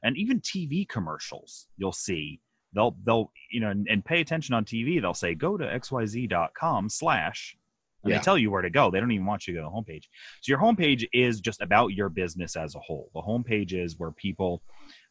[0.04, 2.40] And even tv commercials you'll see
[2.74, 6.90] they'll they'll you know and, and pay attention on tv they'll say go to xyz.com
[6.90, 7.58] slash
[8.04, 8.20] and Yeah.
[8.20, 8.92] they tell you where to go.
[8.92, 10.04] They don't even want you to go to the homepage.
[10.42, 13.10] So your homepage is just about your business as a whole.
[13.16, 14.62] The homepage is where people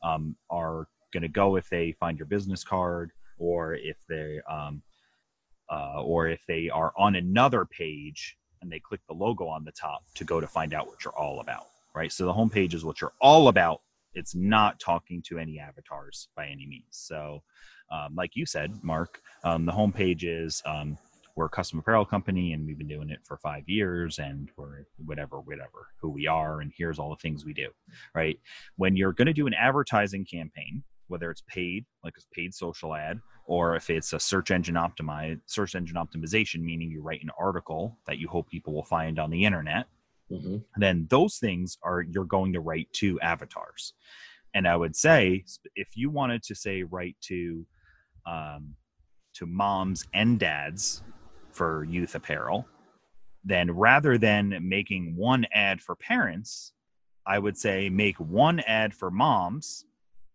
[0.05, 4.83] um, are going to go if they find your business card or if they um,
[5.69, 9.73] uh, or if they are on another page and they click the logo on the
[9.73, 12.13] top to go to find out what you're all about right?
[12.13, 13.81] So the homepage is what you're all about.
[14.15, 16.85] It's not talking to any avatars by any means.
[16.91, 17.43] So
[17.91, 20.99] um, like you said mark um, the homepage is um,
[21.37, 24.87] we're a custom apparel company and we've been doing it for five years and we're
[25.05, 27.69] whatever whatever who we are and here's all the things we do
[28.15, 28.39] right?
[28.77, 32.95] When you're going to do an advertising campaign whether it's paid like a paid social
[32.95, 37.31] ad or if it's a search engine optimize search engine optimization meaning you write an
[37.39, 39.87] article that you hope people will find on the internet
[40.31, 40.65] Mhm.
[40.77, 43.93] then those things are you're going to write to avatars.
[44.55, 47.67] And i would say if you wanted to say write to
[48.27, 48.75] um,
[49.35, 51.03] to moms and dads
[51.53, 52.67] for youth apparel
[53.45, 56.73] then rather than making one ad for parents
[57.27, 59.85] i would say make one ad for moms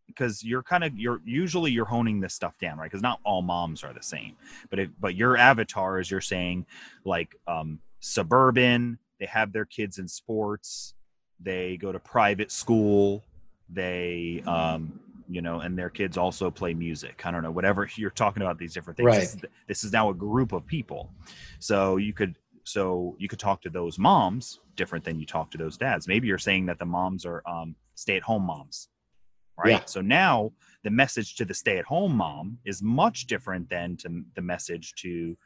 [0.07, 2.85] because you're kind of you're usually you're honing this stuff down right?
[2.91, 4.35] Because not all moms are the same.
[4.69, 6.65] But if but your avatars you're saying
[7.05, 10.95] like um suburban they have their kids in sports.
[11.39, 13.23] They go to private school.
[13.69, 17.21] They um you know and their kids also play music.
[17.23, 19.05] I don't know whatever you're talking about these different things.
[19.05, 19.19] Right.
[19.21, 21.11] this, is, this is now a group of people.
[21.59, 25.57] So you could so you could talk to those moms different than you talk to
[25.57, 26.07] those dads.
[26.07, 28.89] Maybe you're saying that the moms are um, stay-at-home moms
[29.57, 29.71] right?
[29.71, 29.85] Yeah.
[29.85, 30.51] so now
[30.83, 35.37] the message to the stay-at-home mom is much different than to the message to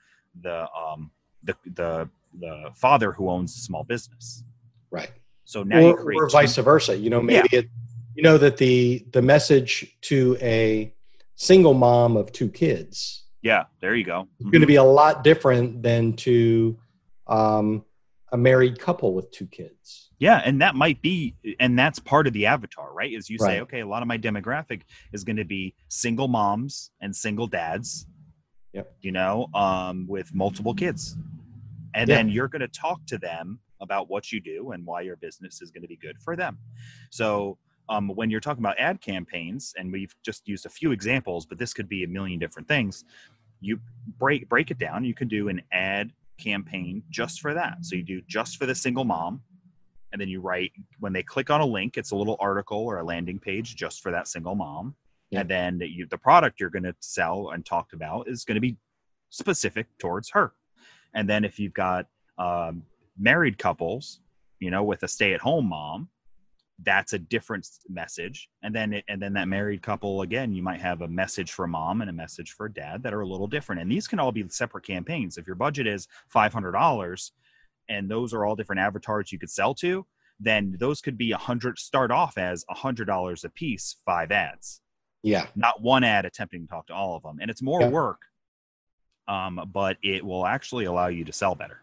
[0.42, 1.12] the um
[1.44, 2.10] the the
[2.40, 4.44] the father who owns a small business
[4.92, 5.12] Right.
[5.44, 6.98] so now you or, create or vice versa.
[6.98, 7.70] You know, maybe it,
[8.16, 10.94] you know that the the message to a
[11.36, 15.22] single mom of two kids yeah there you go is going to be a lot
[15.22, 16.78] different than to
[17.28, 17.84] um,
[18.32, 20.10] a married couple with two kids.
[20.20, 23.12] Yeah, and that might be, and that's part of the avatar, right?
[23.12, 26.92] Is you say, okay, a lot of my demographic is going to be single moms
[27.02, 28.08] and single dads.
[28.74, 28.94] Yep.
[29.02, 31.18] You know, um, with multiple kids,
[31.96, 32.18] and Yeah.
[32.18, 35.62] then you're going to talk to them about what you do and why your business
[35.62, 36.58] is going to be good for them.
[37.10, 37.58] So.
[37.88, 41.60] Um, when you're talking about ad campaigns, and we've just used a few examples, but
[41.60, 43.06] this could be a million different things.
[43.62, 43.80] You
[44.18, 45.06] break break it down.
[45.06, 47.86] You can do an ad campaign just for that.
[47.86, 49.44] So you do just for the single mom,
[50.12, 52.98] and then you write when they click on a link it's a little article or
[52.98, 54.96] a landing page just for that single mom
[55.30, 55.42] Yeah.
[55.42, 58.62] and then you, the product you're going to sell and talk about is going to
[58.62, 58.78] be
[59.30, 60.54] specific towards her
[61.16, 62.06] and then if you've got
[62.38, 62.84] um,
[63.18, 64.20] married couples
[64.60, 66.10] you know with a stay-at-home mom
[66.84, 68.50] that's a different message.
[68.62, 71.68] And then it, and then that married couple again you might have a message for
[71.68, 73.82] mom and a message for dad that are a little different.
[73.82, 75.38] And these can all be separate campaigns.
[75.38, 77.32] If your budget is $500
[77.88, 80.06] and those are all different avatars you could sell to
[80.40, 84.32] then those could be a hundred start off as a hundred dollars a piece five
[84.32, 84.82] ads.
[85.24, 85.48] Yeah.
[85.56, 87.38] not one ad attempting to talk to all of them.
[87.42, 87.90] And it's more Yeah.
[87.90, 88.22] work
[89.28, 91.80] um, but it will actually allow you to sell better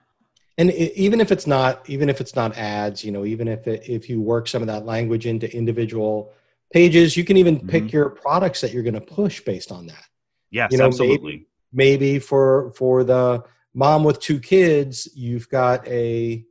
[0.59, 3.89] And even if it's not, even if it's not ads, you know, even if it,
[3.89, 6.33] if you work some of that language into individual
[6.73, 7.93] pages, you can even pick Mhm.
[7.93, 10.05] your products that you're going to push based on that.
[10.51, 13.43] yes You know, absolutely maybe for for the
[13.75, 16.45] mom with two kids you've got a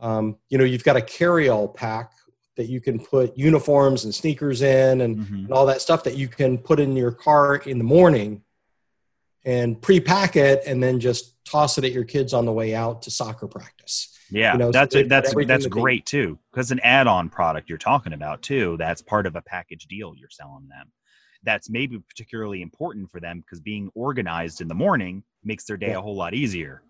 [0.00, 2.12] um, you know you've got a carry-all pack
[2.56, 5.44] that you can put uniforms and sneakers in and, Mhm.
[5.44, 8.42] and all that stuff that you can put in your car in the morning
[9.44, 13.02] and pre-pack it and then just toss it at your kids on the way out
[13.02, 16.70] to soccer practice Yeah, You know, that's they've that's that's that they- great too, because
[16.70, 18.76] an add-on product you're talking about too.
[18.78, 20.92] That's part of a package deal you're selling them.
[21.42, 25.88] That's maybe particularly important for them because being organized in the morning makes their day
[25.88, 25.98] Yeah.
[25.98, 26.82] a whole lot easier.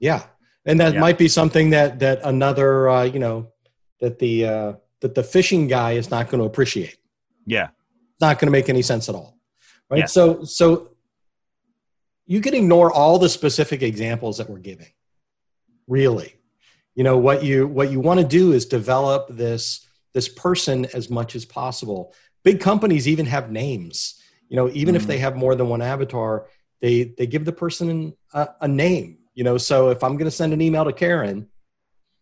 [0.00, 0.22] yeah
[0.64, 1.00] and that Yeah.
[1.00, 3.48] might be something that that another uh, you know
[4.00, 6.96] that the uh, that the fishing guy is not going to appreciate
[7.46, 7.68] Yeah,
[8.12, 9.36] It's not going to make any sense at all
[9.90, 10.06] right Yeah.
[10.06, 10.90] so so
[12.28, 14.92] you can ignore all the specific examples that we're giving
[15.86, 16.34] really
[16.94, 21.08] you know what you what you want to do is develop this this person as
[21.10, 22.14] much as possible
[22.44, 25.06] big companies even have names you know even if Mhm.
[25.06, 26.46] they have more than one avatar
[26.80, 30.30] they they give the person a, a name you know so if i'm going to
[30.30, 31.48] send an email to karen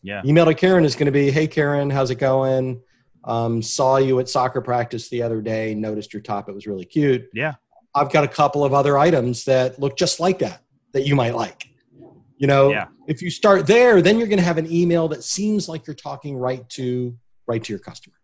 [0.02, 2.80] yeah, email to Karen is going to be, "Hey Karen, how's it going?
[3.24, 5.74] Um, saw you at soccer practice the other day.
[5.74, 7.28] Noticed your top; it was really cute.
[7.34, 7.54] yeah,
[7.96, 11.34] I've got a couple of other items that look just like that that you might
[11.34, 11.70] like.
[12.36, 12.88] You know, Yeah.
[13.08, 15.96] if you start there, then you're going to have an email that seems like you're
[15.96, 18.16] talking right to right to your customer.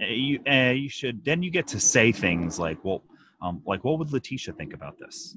[0.00, 3.02] Uh, You uh, you should then you get to say things like, well,
[3.42, 5.36] um, like what would Letitia think about this?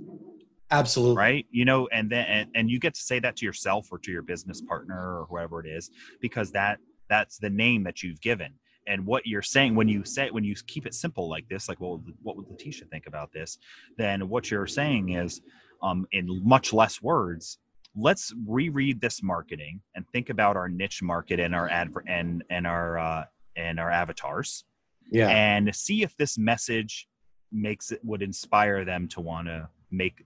[0.72, 3.90] Absolutely, right you know and then and, and you get to say that to yourself
[3.92, 6.80] or to your business partner or whoever it is because that
[7.10, 8.54] that's the name that you've given
[8.88, 11.80] and what you're saying when you say when you keep it simple like this like
[11.80, 13.58] well what would letitia think about this?
[13.98, 15.42] Then what you're saying is
[15.82, 17.60] um, in much less words
[17.96, 22.66] let's reread this marketing and think about our niche market and our adver- and and
[22.66, 24.66] our uh, and our avatars
[25.12, 27.08] yeah, and see if this message
[27.52, 30.24] makes it would inspire them to want to make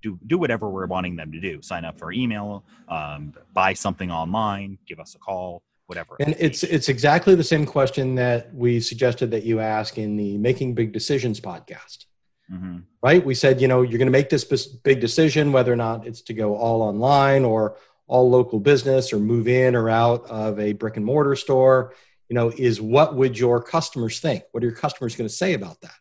[0.00, 1.60] do do whatever we're wanting them to do.
[1.60, 6.62] Sign up for email um, buy something online give us a call whatever and it's
[6.62, 10.92] it's exactly the same question that we suggested that you ask in the Making Big
[10.92, 12.04] Decisions podcast.
[12.50, 12.84] Mhm.
[13.02, 13.24] right?
[13.24, 16.22] We said, you know, you're going to make this big decision whether or not it's
[16.22, 20.72] to go all online or all local business or move in or out of a
[20.72, 21.94] brick and mortar store.
[22.30, 24.44] You know, is what would your customers think?
[24.52, 25.94] What are your customers going to say about that?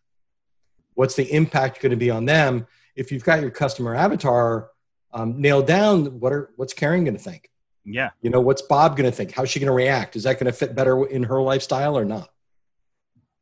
[0.94, 4.70] What's the impact going to be on them if you've got your customer avatar
[5.14, 6.20] um, nailed down?
[6.22, 7.50] What are what's Karen going to think?
[7.90, 8.10] Yeah.
[8.22, 9.32] You know, what's Bob going to think?
[9.32, 10.18] How's she going to react?
[10.18, 12.30] Is that going to fit better in her lifestyle or not?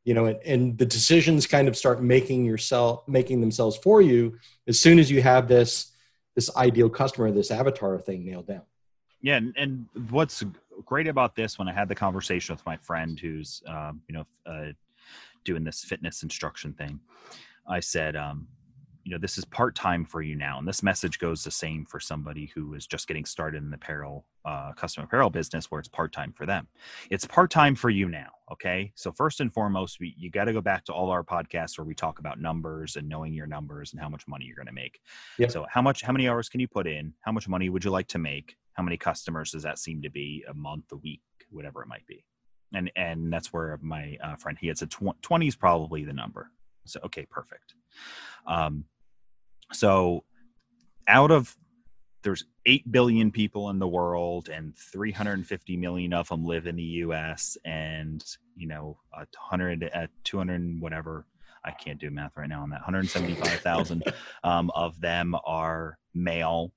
[0.03, 4.38] You know, and, and the decisions kind of start making yourself making themselves for you
[4.67, 5.93] as soon as you have this
[6.36, 8.62] this ideal customer, this avatar thing nailed down.
[9.21, 10.43] Yeah, and, and what's
[10.86, 14.25] great about this when I had the conversation with my friend who's um, you know
[14.45, 14.73] uh,
[15.43, 16.99] doing this fitness instruction thing,
[17.67, 18.47] I said, um,
[19.05, 21.85] you know, this is part time for you now, and this message goes the same
[21.85, 25.77] for somebody who is just getting started in the apparel, uh, custom apparel business, where
[25.77, 26.67] it's part time for them.
[27.11, 28.29] It's part time for you now.
[28.51, 31.77] Okay, so first and foremost, we, you got to go back to all our podcasts
[31.77, 34.65] where we talk about numbers and knowing your numbers and how much money you're going
[34.65, 34.99] to make.
[35.37, 35.51] Yep.
[35.51, 37.13] So, how much, how many hours can you put in?
[37.21, 38.57] How much money would you like to make?
[38.73, 42.07] How many customers does that seem to be a month, a week, whatever it might
[42.07, 42.25] be?
[42.73, 46.11] And and that's where my uh, friend he had said tw- 20 is probably the
[46.11, 46.49] number.
[46.85, 47.75] So okay, perfect.
[48.47, 48.85] Um,
[49.73, 50.23] so
[51.08, 51.56] out of
[52.23, 56.84] there's 8 billion people in the world and 350 million of them live in the
[56.84, 58.23] US and
[58.56, 61.25] you know 100 at 200 whatever
[61.63, 64.04] I can't do math right now on that 175,000
[64.43, 66.71] um, of them are male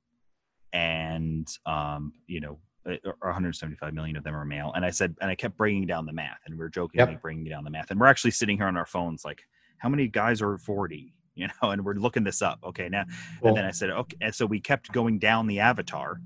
[0.72, 4.72] and um, you know uh, 175 million of them are male.
[4.74, 7.22] And I said and I kept bringing down the math and we are jokingly Yep.
[7.22, 7.90] bringing down the math.
[7.90, 9.42] And we're actually sitting here on our phones like
[9.78, 13.04] how many guys are 40 you know and we're looking this up okay now
[13.40, 14.16] Well, and then I said, okay.
[14.20, 16.20] And so we kept going down the avatar.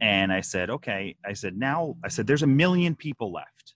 [0.00, 1.16] And I said, okay.
[1.24, 3.74] I said, now, I said, there's a million people left.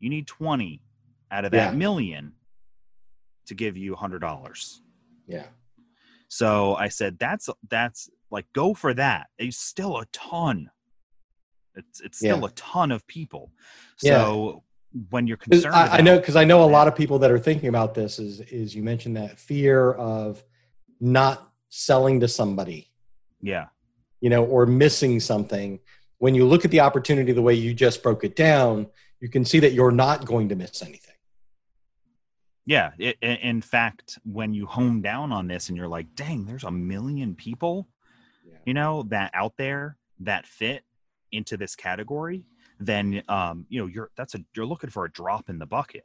[0.00, 0.82] You need 20
[1.30, 1.78] out of that Yeah.
[1.78, 2.32] million
[3.46, 4.80] to give you $100.
[5.28, 5.46] yeah,
[6.28, 9.28] So I said, that's, that's like, go for that.
[9.38, 10.70] It's still a ton.
[11.76, 12.46] It's, it's still Yeah.
[12.46, 13.52] a ton of people.
[14.02, 14.12] Yeah.
[14.24, 14.64] So
[15.10, 17.38] when you're concerned, I, I know because I know a lot of people that are
[17.38, 18.18] thinking about this.
[18.18, 20.42] Is is you mentioned that fear of
[21.00, 22.90] not selling to somebody,
[23.40, 23.66] yeah,
[24.20, 25.80] you know, or missing something.
[26.18, 28.86] When you look at the opportunity the way you just broke it down,
[29.20, 31.14] you can see that you're not going to miss anything.
[32.64, 36.64] Yeah, it, in fact, when you hone down on this and you're like, "Dang, there's
[36.64, 37.88] a million people,
[38.44, 38.56] Yeah.
[38.64, 40.84] you know, that out there that fit
[41.30, 42.44] into this category,"
[42.78, 46.04] then um, you know, you're that's a you're looking for a drop in the bucket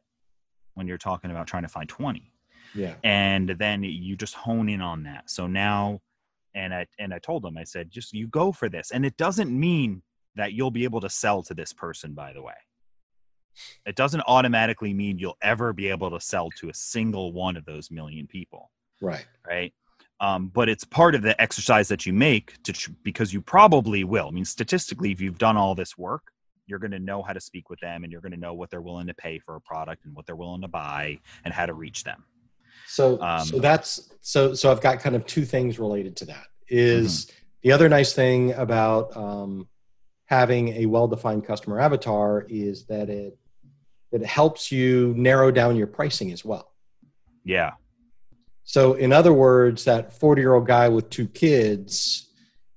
[0.73, 2.31] when you're talking about trying to find 20.
[2.73, 5.29] Yeah, And then you just hone in on that.
[5.29, 5.99] So now
[6.53, 9.17] and I and I told them I said, "Just you go for this." And it
[9.17, 10.03] doesn't mean
[10.36, 12.53] that you'll be able to sell to this person by the way.
[13.86, 17.65] It doesn't automatically mean you'll ever be able to sell to a single one of
[17.65, 19.25] those million people, right.
[19.45, 19.73] right?
[20.21, 24.03] Um, but it's part of the exercise that you make to tr- because you probably
[24.03, 24.27] will.
[24.27, 26.31] I mean, statistically, if you've done all this work,
[26.71, 28.71] you're going to know how to speak with them, and you're going to know what
[28.71, 31.67] they're willing to pay for a product and what they're willing to buy, and how
[31.67, 32.23] to reach them.
[32.88, 36.47] So Um, so that's so so I've got kind of two things related to that.
[36.67, 37.36] Is Mm-hmm.
[37.63, 39.67] the other nice thing about um,
[40.25, 43.38] having a well-defined customer avatar is that it
[44.12, 46.73] it helps you narrow down your pricing as well.
[47.45, 47.71] Yeah,
[48.63, 52.29] So in other words, that 40-year-old guy with two kids,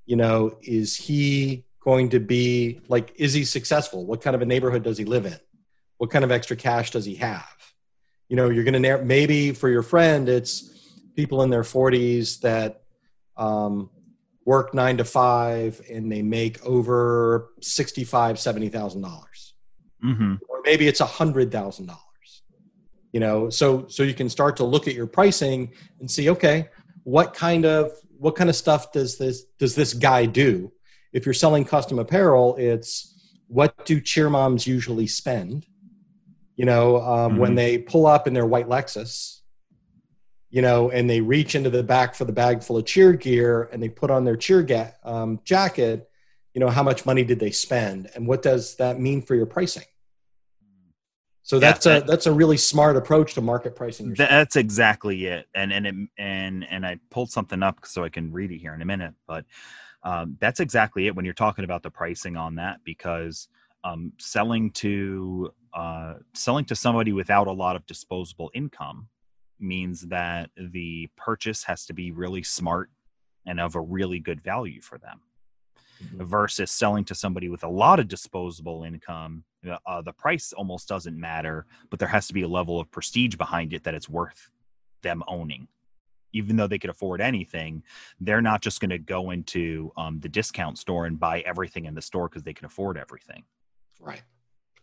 [0.07, 4.07] you know, is he going to be like is he successful?
[4.07, 5.39] What kind of a neighborhood does he live in?
[5.99, 7.45] What kind of extra cash does he have?
[8.29, 10.71] You know, you're going to maybe for your friend it's
[11.15, 12.83] people in their 40s that
[13.37, 13.91] um,
[14.45, 19.53] work 9 to 5 and they make over 65 $70,000
[20.03, 22.43] hmm or maybe it's a hundred thousand dollars
[23.13, 26.69] you know so so you can start to look at your pricing and see okay
[27.05, 30.71] what kind of what kind of stuff does this does this guy do
[31.15, 32.93] if you're selling custom apparel it's
[33.47, 35.67] what do cheer moms usually spend
[36.57, 37.57] you know um, when Mhm.
[37.57, 39.41] they pull up in their white lexus
[40.51, 43.69] you know and they reach into the back for the bag full of cheer gear
[43.73, 46.09] and they put on their cheer ga- um, jacket
[46.53, 49.47] you know how much money did they spend and what does that mean for your
[49.47, 49.85] pricing
[51.47, 54.31] so Yeah, that's a that's a really smart approach to market pricing yourself.
[54.31, 55.47] That's exactly it.
[55.55, 58.73] And and it, and and I pulled something up so I can read it here
[58.73, 59.13] in a minute.
[59.29, 59.45] But
[60.05, 63.49] um, that's exactly it when you're talking about the pricing on that because
[63.85, 69.09] um, selling to uh, selling to somebody without a lot of disposable income
[69.59, 72.91] means that the purchase has to be really smart
[73.47, 75.21] and of a really good value for them
[76.03, 76.27] Mhm.
[76.27, 79.45] versus selling to somebody with a lot of disposable income
[79.87, 83.37] uh, the price almost doesn't matter but there has to be a level of prestige
[83.37, 84.51] behind it that it's worth
[85.03, 85.69] them owning
[86.35, 87.83] even though they could afford anything
[88.21, 91.95] they're not just going to go into um, the discount store and buy everything in
[91.95, 93.45] the store because they can afford everything.
[94.01, 94.23] Right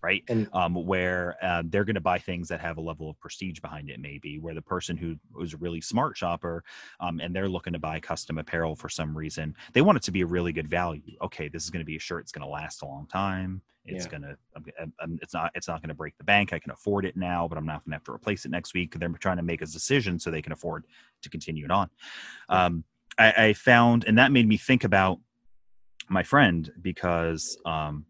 [0.01, 0.23] right?
[0.29, 3.59] And- um, where uh, they're going to buy things that have a level of prestige
[3.59, 4.39] behind it, maybe.
[4.39, 6.63] Where the person who was a really smart shopper
[6.99, 10.11] um, and they're looking to buy custom apparel for some reason, they want it to
[10.11, 11.01] be a really good value.
[11.21, 13.61] Okay, this is going to be a shirt; it's going to last a long time.
[13.85, 14.11] It's Yeah.
[14.11, 14.37] going to,
[15.21, 16.53] it's not, it's not going to break the bank.
[16.53, 18.75] I can afford it now, but I'm not going to have to replace it next
[18.75, 18.93] week.
[18.93, 20.85] They're trying to make a decision so they can afford
[21.23, 21.89] to continue it on.
[22.47, 22.83] Um,
[23.17, 25.19] I, I found, and that made me think about
[26.09, 28.05] my friend because um,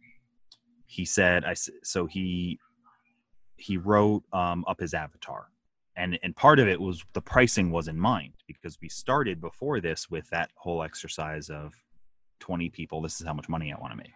[0.91, 2.59] he said i so he
[3.55, 5.47] he wrote um, up his avatar
[5.95, 9.79] and and part of it was the pricing was in mind because we started before
[9.79, 11.73] this with that whole exercise of
[12.39, 14.13] 20 people this is how much money i want to make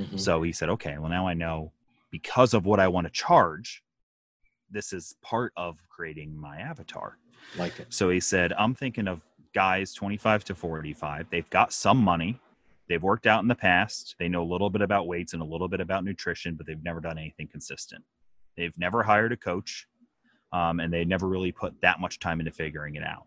[0.00, 0.18] Mhm.
[0.18, 1.70] so he said okay well now i know
[2.10, 3.82] because of what i want to charge
[4.70, 7.18] this is part of creating my avatar
[7.56, 9.20] like it so he said, I'm thinking of
[9.52, 11.26] guys 25 to 45.
[11.28, 12.40] They've got some money.
[12.92, 14.16] They've worked out in the past.
[14.18, 16.84] They know a little bit about weights and a little bit about nutrition, but they've
[16.84, 18.04] never done anything consistent.
[18.54, 19.88] They've never hired a coach,
[20.52, 23.24] um, and they never really put that much time into figuring it out.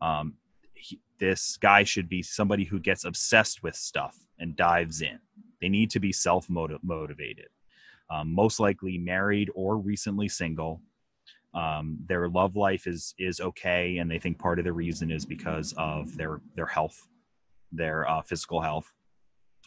[0.00, 0.34] Um,
[0.74, 5.20] he, this guy should be somebody who gets obsessed with stuff and dives in.
[5.60, 7.46] They need to be self motivated.
[8.10, 10.80] Um, most likely married or recently single
[11.54, 15.24] um, their love life is is okay and they think part of the reason is
[15.24, 17.06] because of their their health
[17.72, 18.92] their uh, physical health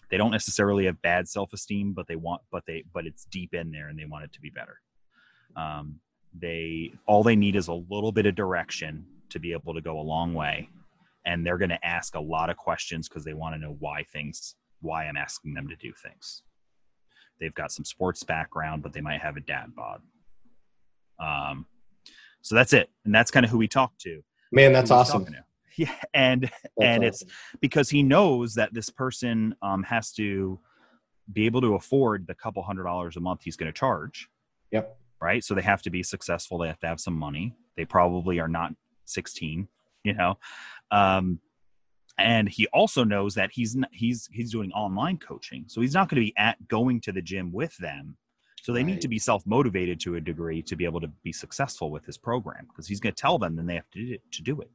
[0.10, 3.72] they don't necessarily have bad self-esteem but they want but they but it's deep in
[3.72, 4.80] there and they want it to be better.
[5.56, 6.00] Um,
[6.38, 10.00] they all they need is a little bit of direction to be able to go
[10.00, 10.70] a long way.
[11.26, 14.04] And they're going to ask a lot of questions because they want to know why
[14.04, 16.44] things why i'm asking them to do things.
[17.40, 20.02] They've got some sports background but they might have a dad bod.
[21.20, 21.66] Um,
[22.42, 22.90] so that's it.
[23.06, 24.22] And that's kind of who we talk to.
[24.52, 25.28] Man that's awesome.
[25.80, 27.24] Yeah and That's and it's
[27.60, 30.60] because he knows that this person um, has to
[31.32, 34.30] be able to afford the couple hundred dollars a month he's going to charge.
[34.72, 34.98] Yep.
[35.22, 35.44] Right?
[35.44, 36.58] So they have to be successful.
[36.58, 37.54] They have to have some money.
[37.76, 38.74] They probably are not
[39.06, 39.68] 16
[40.04, 40.38] you know?
[40.92, 41.40] Um,
[42.18, 45.66] and he also knows that he's n- he's he's doing online coaching.
[45.68, 48.18] So he's not going to be at going to the gym with them.
[48.62, 51.92] So they need to be self-motivated to a degree to be able to be successful
[51.92, 54.22] with this program because he's going to tell them then they have to do it,
[54.34, 54.70] to do it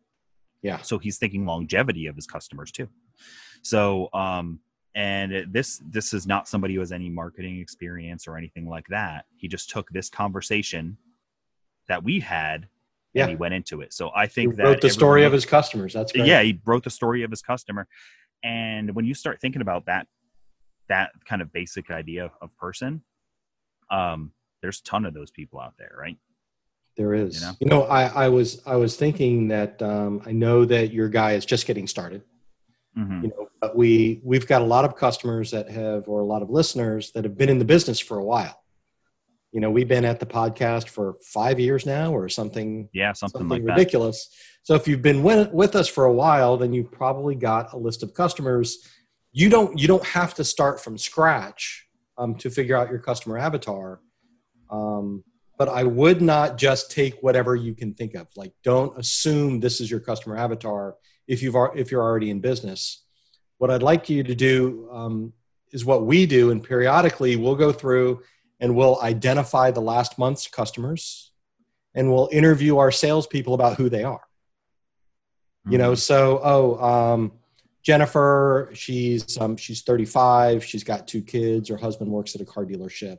[0.64, 0.80] yeah.
[0.80, 2.88] So he's thinking longevity of his customers too.
[3.62, 4.58] So um
[4.96, 9.26] and this this is not somebody who has any marketing experience or anything like that.
[9.36, 10.96] He just took this conversation
[11.86, 12.68] that we had
[13.12, 13.24] Yeah.
[13.24, 13.92] and he went into it.
[13.92, 15.92] So i he think that wrote the story of his customers.
[15.92, 16.26] That's great.
[16.26, 17.86] Yeah he wrote the story of his customer.
[18.42, 20.06] And when you start thinking about that
[20.88, 23.02] that kind of basic idea of person
[23.90, 26.16] um there's a ton of those people out there right
[26.96, 27.42] There is.
[27.42, 27.80] You You know?
[27.80, 31.44] know, I, I was I was thinking that um, I know that your guy is
[31.44, 32.22] just getting started.
[32.96, 33.22] Mhm.
[33.22, 36.42] You know, but we we've got a lot of customers that have or a lot
[36.42, 38.60] of listeners that have been in the business for a while.
[39.50, 43.40] You know, we've been at the podcast for five years now, or something yeah something,
[43.40, 44.28] something like that ridiculous.
[44.62, 47.76] So if you've been with, with us for a while, then you've probably got a
[47.76, 48.88] list of customers.
[49.32, 51.86] You don't you don't have to start from scratch
[52.16, 54.00] um, to figure out your customer avatar.
[54.70, 55.24] Um,
[55.58, 58.26] but I would not just take whatever you can think of.
[58.36, 60.96] Like, don't assume this is your customer avatar
[61.26, 63.04] if you've if you're already in business.
[63.58, 65.32] What I'd like you to do um,
[65.72, 68.22] is what we do, and periodically we'll go through
[68.60, 71.32] and we'll identify the last month's customers,
[71.94, 74.22] and we'll interview our salespeople about who they are.
[75.68, 75.98] You know, Mhm.
[75.98, 77.32] so oh, um,
[77.82, 80.64] Jennifer, she's um, she's 35.
[80.64, 81.68] She's got two kids.
[81.68, 83.18] Her husband works at a car dealership.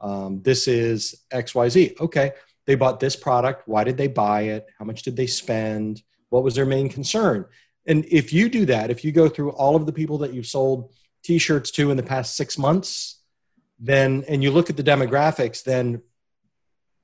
[0.00, 1.96] Um, this is X Y Z.
[2.00, 2.32] Okay,
[2.66, 3.66] they bought this product.
[3.66, 4.66] Why did they buy it?
[4.78, 6.02] How much did they spend?
[6.30, 7.46] What was their main concern?
[7.86, 10.46] And if you do that, if you go through all of the people that you've
[10.46, 10.92] sold
[11.24, 13.22] T-shirts to in the past six months,
[13.80, 16.02] then and you look at the demographics, then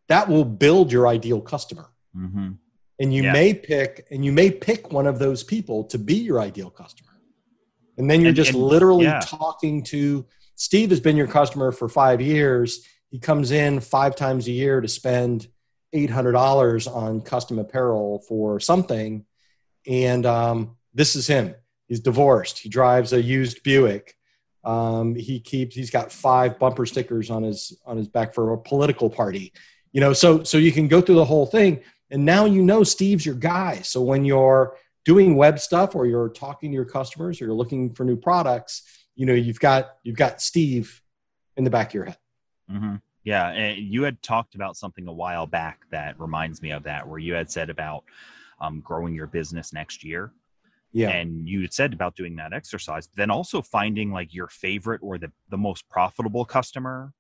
[0.09, 2.59] that will build your ideal customer Mhm.
[2.99, 3.32] and you Yeah.
[3.32, 7.11] may pick and you may pick one of those people to be your ideal customer
[7.97, 9.20] and then you're And- just and- literally yeah.
[9.24, 10.26] talking to
[10.57, 12.87] steve has been your customer for five years.
[13.11, 15.47] He comes in five times a year to spend
[15.95, 19.25] $800 on custom apparel for something.
[19.87, 21.55] And um, this is him.
[21.87, 22.59] He's divorced.
[22.59, 24.15] He drives a used buick.
[24.65, 28.59] Um, he keeps he's got five bumper stickers on his on his back for a
[28.59, 29.53] political party
[29.95, 30.13] you know?
[30.13, 31.81] So so you can go through the whole thing.
[32.11, 33.81] And now you know Steve's your guy.
[33.81, 34.77] So when you're
[35.07, 38.83] doing web stuff or you're talking to your customers or you're looking for new products,
[39.15, 41.03] you know, you've got you've got Steve
[41.57, 42.19] in the back of your head.
[42.71, 43.01] Mhm.
[43.23, 47.09] Yeah, and you had talked about something a while back that reminds me of that,
[47.09, 48.05] where you had said about
[48.61, 50.33] um, growing your business next year.
[50.93, 51.11] Yeah.
[51.11, 55.01] And you had said about doing that exercise, but then also finding like your favorite
[55.03, 57.12] or the, the most profitable customer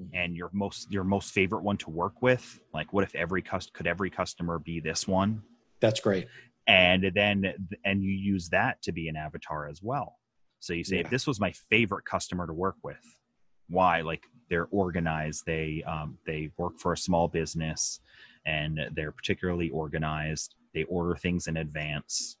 [0.00, 0.10] Mhm.
[0.12, 2.60] and your most your most favorite one to work with.
[2.72, 5.42] Like what if every cust could every customer be this one?
[5.80, 6.28] That's great.
[6.68, 10.18] and then and you use that to be an avatar as well
[10.60, 11.02] so you say Yeah.
[11.02, 13.04] if this was my favorite customer to work with
[13.68, 14.00] why?
[14.00, 18.00] Like they're organized they um, they work for a small business
[18.46, 22.38] and they're particularly organized they order things in advance.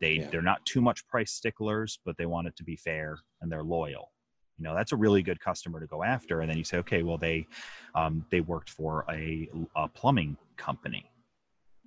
[0.00, 0.28] They Yeah.
[0.30, 3.64] they're not too much price sticklers but they want it to be fair and they're
[3.64, 4.12] loyal.
[4.58, 7.02] You know that's a really good customer to go after and then you say okay
[7.02, 7.46] well they
[7.94, 11.10] um, they worked for a, a plumbing company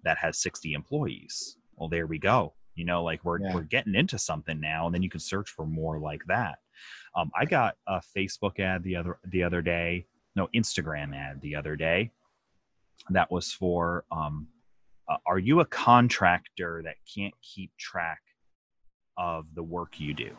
[0.04, 1.58] that has 60 employees.
[1.76, 3.54] Well there we go you know like we're, Yeah.
[3.54, 6.60] we're getting into something now and then you can search for more like that.
[7.16, 10.06] Um, i got a facebook ad the other the other day
[10.36, 12.12] no instagram ad the other day
[13.10, 14.48] that was for um,
[15.10, 18.22] uh, are you a contractor that can't keep track
[19.18, 20.32] of the work you do?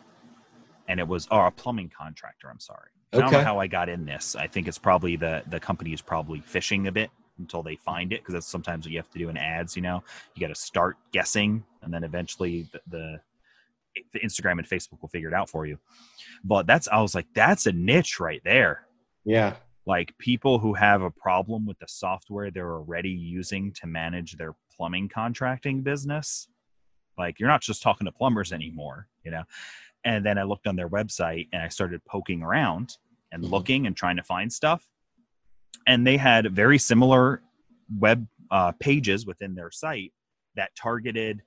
[0.89, 2.91] And it was or a plumbing contractor i'm sorry.
[3.13, 4.37] I don't know how I got in this.
[4.37, 7.11] I think it's probably the the company is probably fishing a bit
[7.41, 9.75] until they find it because that's sometimes what you have to do in ads.
[9.77, 10.03] You know,
[10.35, 13.21] you got to start guessing, and then eventually the, the
[14.13, 15.79] the Instagram and Facebook will figure it out for you.
[16.45, 18.87] But that's I was like, that's a niche right there.
[19.25, 19.57] Yeah.
[19.87, 24.55] Like people who have a problem with the software they're already using to manage their
[24.77, 26.49] plumbing contracting business.
[27.19, 29.43] Like you're not just talking to plumbers anymore, you know.
[30.05, 32.97] And then I looked on their website and I started poking around
[33.33, 33.51] and Mhm.
[33.51, 34.87] looking and trying to find stuff.
[35.87, 37.43] And they had very similar
[37.99, 40.13] web uh, pages within their site
[40.57, 41.43] that targeted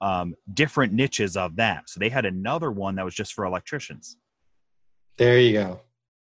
[0.00, 1.88] um, different niches of that.
[1.88, 4.16] So they had another one that was just for electricians
[5.18, 5.80] There you go.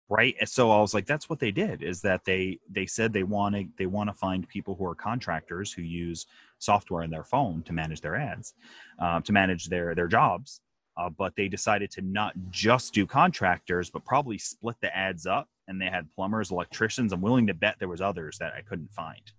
[0.08, 3.12] right And so i was like that's what they did is that they they said
[3.12, 6.26] they want to they want to find people who are contractors who use
[6.58, 8.54] software in their phone to manage their ads
[8.98, 10.60] um, to manage their their jobs
[10.98, 15.48] uh, but they decided to not just do contractors but probably split the ads up
[15.68, 18.92] and they had plumbers electricians i'm willing to bet there was others that i couldn't
[18.92, 19.32] find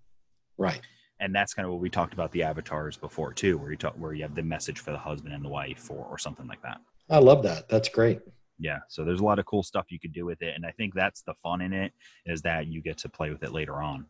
[0.58, 0.82] Right.
[1.20, 3.94] and that's kind of what we talked about the avatars before too where you talk
[3.96, 6.62] where you have the message for the husband and the wife or, or something like
[6.62, 7.70] that I love that.
[7.70, 8.20] That's great.
[8.60, 10.72] yeah so there's a lot of cool stuff you could do with it and i
[10.72, 11.92] think that's the fun in it
[12.26, 14.06] is that you get to play with it later on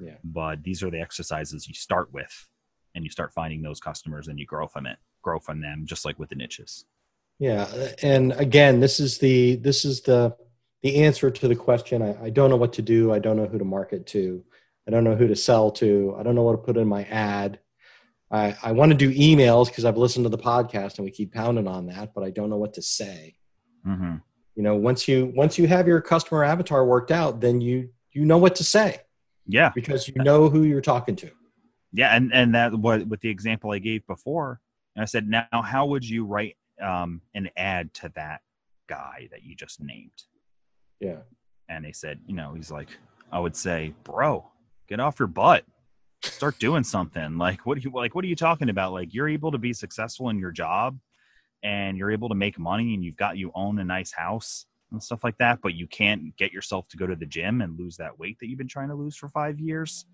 [0.00, 0.14] Yeah.
[0.24, 2.48] but these are the exercises you start with
[2.94, 6.04] and you start finding those customers and you grow from it grow from them just
[6.04, 6.86] like with the niches
[7.40, 7.66] Yeah.
[8.02, 10.36] And again, this is the this is the
[10.84, 12.00] the answer to the question.
[12.00, 13.12] I, I don't know what to do.
[13.12, 14.44] I don't know who to market to.
[14.86, 16.14] I don't know who to sell to.
[16.16, 17.58] I don't know what to put in my ad.
[18.30, 21.32] I, I want to do emails because I've listened to the podcast and we keep
[21.32, 23.34] pounding on that, but I don't know what to say.
[23.84, 24.16] mm-hmm.
[24.54, 28.24] You know, once you once you have your customer avatar worked out, then you you
[28.24, 29.00] know what to say
[29.46, 31.30] yeah because you know who you're talking to.
[31.92, 34.60] yeah and and that what with the example i gave before
[34.96, 38.40] and i said now how would you write um, an ad to that
[38.88, 40.10] guy that you just named
[41.04, 41.18] Yeah.
[41.68, 42.88] and they said, you know, he's like,
[43.32, 44.44] I would say, bro,
[44.88, 45.64] get off your butt,
[46.22, 47.36] start doing something.
[47.46, 48.14] Like, what do you like?
[48.14, 48.92] What are you talking about?
[48.92, 50.98] Like, you're able to be successful in your job,
[51.62, 55.02] and you're able to make money, and you've got you own a nice house and
[55.02, 57.96] stuff like that, but you can't get yourself to go to the gym and lose
[57.96, 60.04] that weight that you've been trying to lose for five years.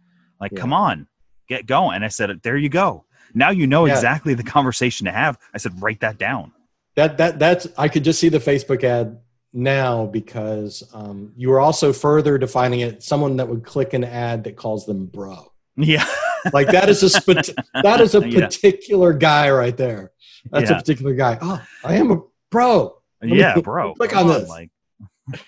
[0.41, 0.61] Like, Yeah.
[0.61, 1.07] come on,
[1.49, 1.97] get going.
[1.97, 3.05] And I said, there you go.
[3.34, 3.95] Now you know Yeah.
[3.95, 5.38] exactly the conversation to have.
[5.53, 6.53] I said, write that down.
[6.97, 9.20] That that that's I could just see the Facebook ad
[9.53, 13.03] now because um, you were also further defining it.
[13.03, 16.07] Someone that would click an ad that calls them bro, Yeah.
[16.53, 18.46] like that is a sp- that is a Yeah.
[18.46, 20.12] particular guy right there.
[20.51, 20.76] That's Yeah.
[20.76, 21.38] a particular guy.
[21.40, 22.20] Oh, I am a
[22.51, 22.96] bro.
[23.22, 23.94] me yeah, click- bro.
[23.94, 24.48] click on this.
[24.48, 24.70] Like,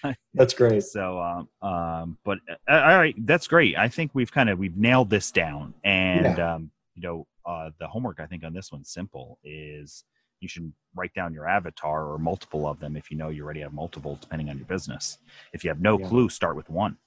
[0.34, 0.84] That's great.
[0.84, 2.38] so um, um but
[2.68, 6.38] uh, all right that's great i think we've kind of we've nailed this down and
[6.38, 10.04] um you know uh the homework i think on this one simple is
[10.42, 13.60] you should write down your avatar or multiple of them if you know you already
[13.60, 15.18] have multiple depending on your business.
[15.52, 16.08] If you have no Yeah.
[16.08, 16.98] clue start with one.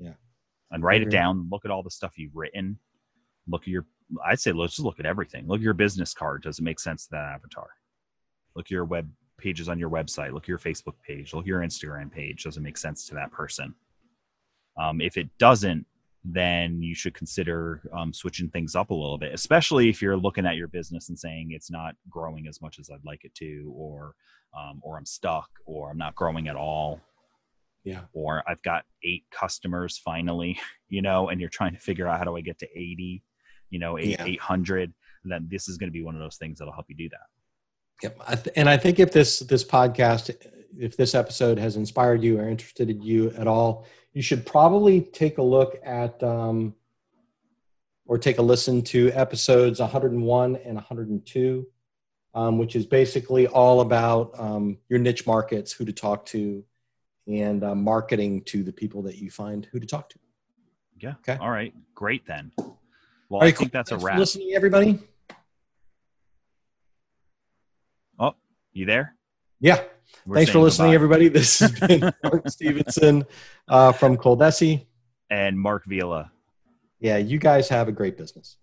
[0.00, 0.14] Yeah.
[0.70, 2.78] and write it down look at all the stuff you've written.
[3.46, 3.86] Look at your
[4.26, 5.46] i'd say let's just look at everything.
[5.46, 6.42] Look at your business card.
[6.42, 7.68] Does it make sense to that avatar?
[8.54, 10.32] Look at your web pages on your website.
[10.32, 11.32] Look at your facebook page.
[11.34, 12.44] Look at your instagram page.
[12.44, 13.74] Does it make sense to that person?
[14.76, 15.86] Um, if it doesn't
[16.24, 20.46] then you should consider um, switching things up a little bit especially if you're looking
[20.46, 23.72] at your business and saying it's not growing as much as i'd like it to
[23.76, 24.14] or
[24.58, 27.00] um, or i'm stuck or i'm not growing at all
[27.84, 28.00] Yeah.
[28.12, 30.58] or i've got eight customers finally
[30.88, 33.22] you know and you're trying to figure out how do i get to 80
[33.70, 34.24] you know eight, Yeah.
[34.24, 34.92] 800
[35.24, 37.26] then this is going to be one of those things that'll help you do that
[38.00, 38.48] Yep.
[38.54, 40.30] And I think if this this podcast
[40.76, 45.38] if this episode has inspired you or interested you at all, you should probably take
[45.38, 46.74] a look at um,
[48.06, 51.66] or take a listen to episodes 101 and 102,
[52.34, 56.64] um, which is basically all about um, your niche markets, who to talk to,
[57.26, 60.18] and uh, marketing to the people that you find who to talk to.
[60.98, 61.14] Yeah.
[61.18, 61.36] Okay.
[61.40, 61.74] All right.
[61.94, 62.50] Great then.
[62.56, 64.18] Well, All I think that's a wrap.
[64.18, 64.98] listening, everybody.
[68.18, 68.34] Oh,
[68.72, 69.14] you there?
[69.60, 69.82] Yeah.
[70.26, 70.94] We're Thanks for listening, goodbye.
[70.94, 71.28] everybody.
[71.28, 73.24] This has been Mark Stevenson
[73.68, 74.86] uh, from ColDesi.
[75.30, 76.30] And Mark Vila.
[77.00, 78.56] Yeah, you guys have a great business.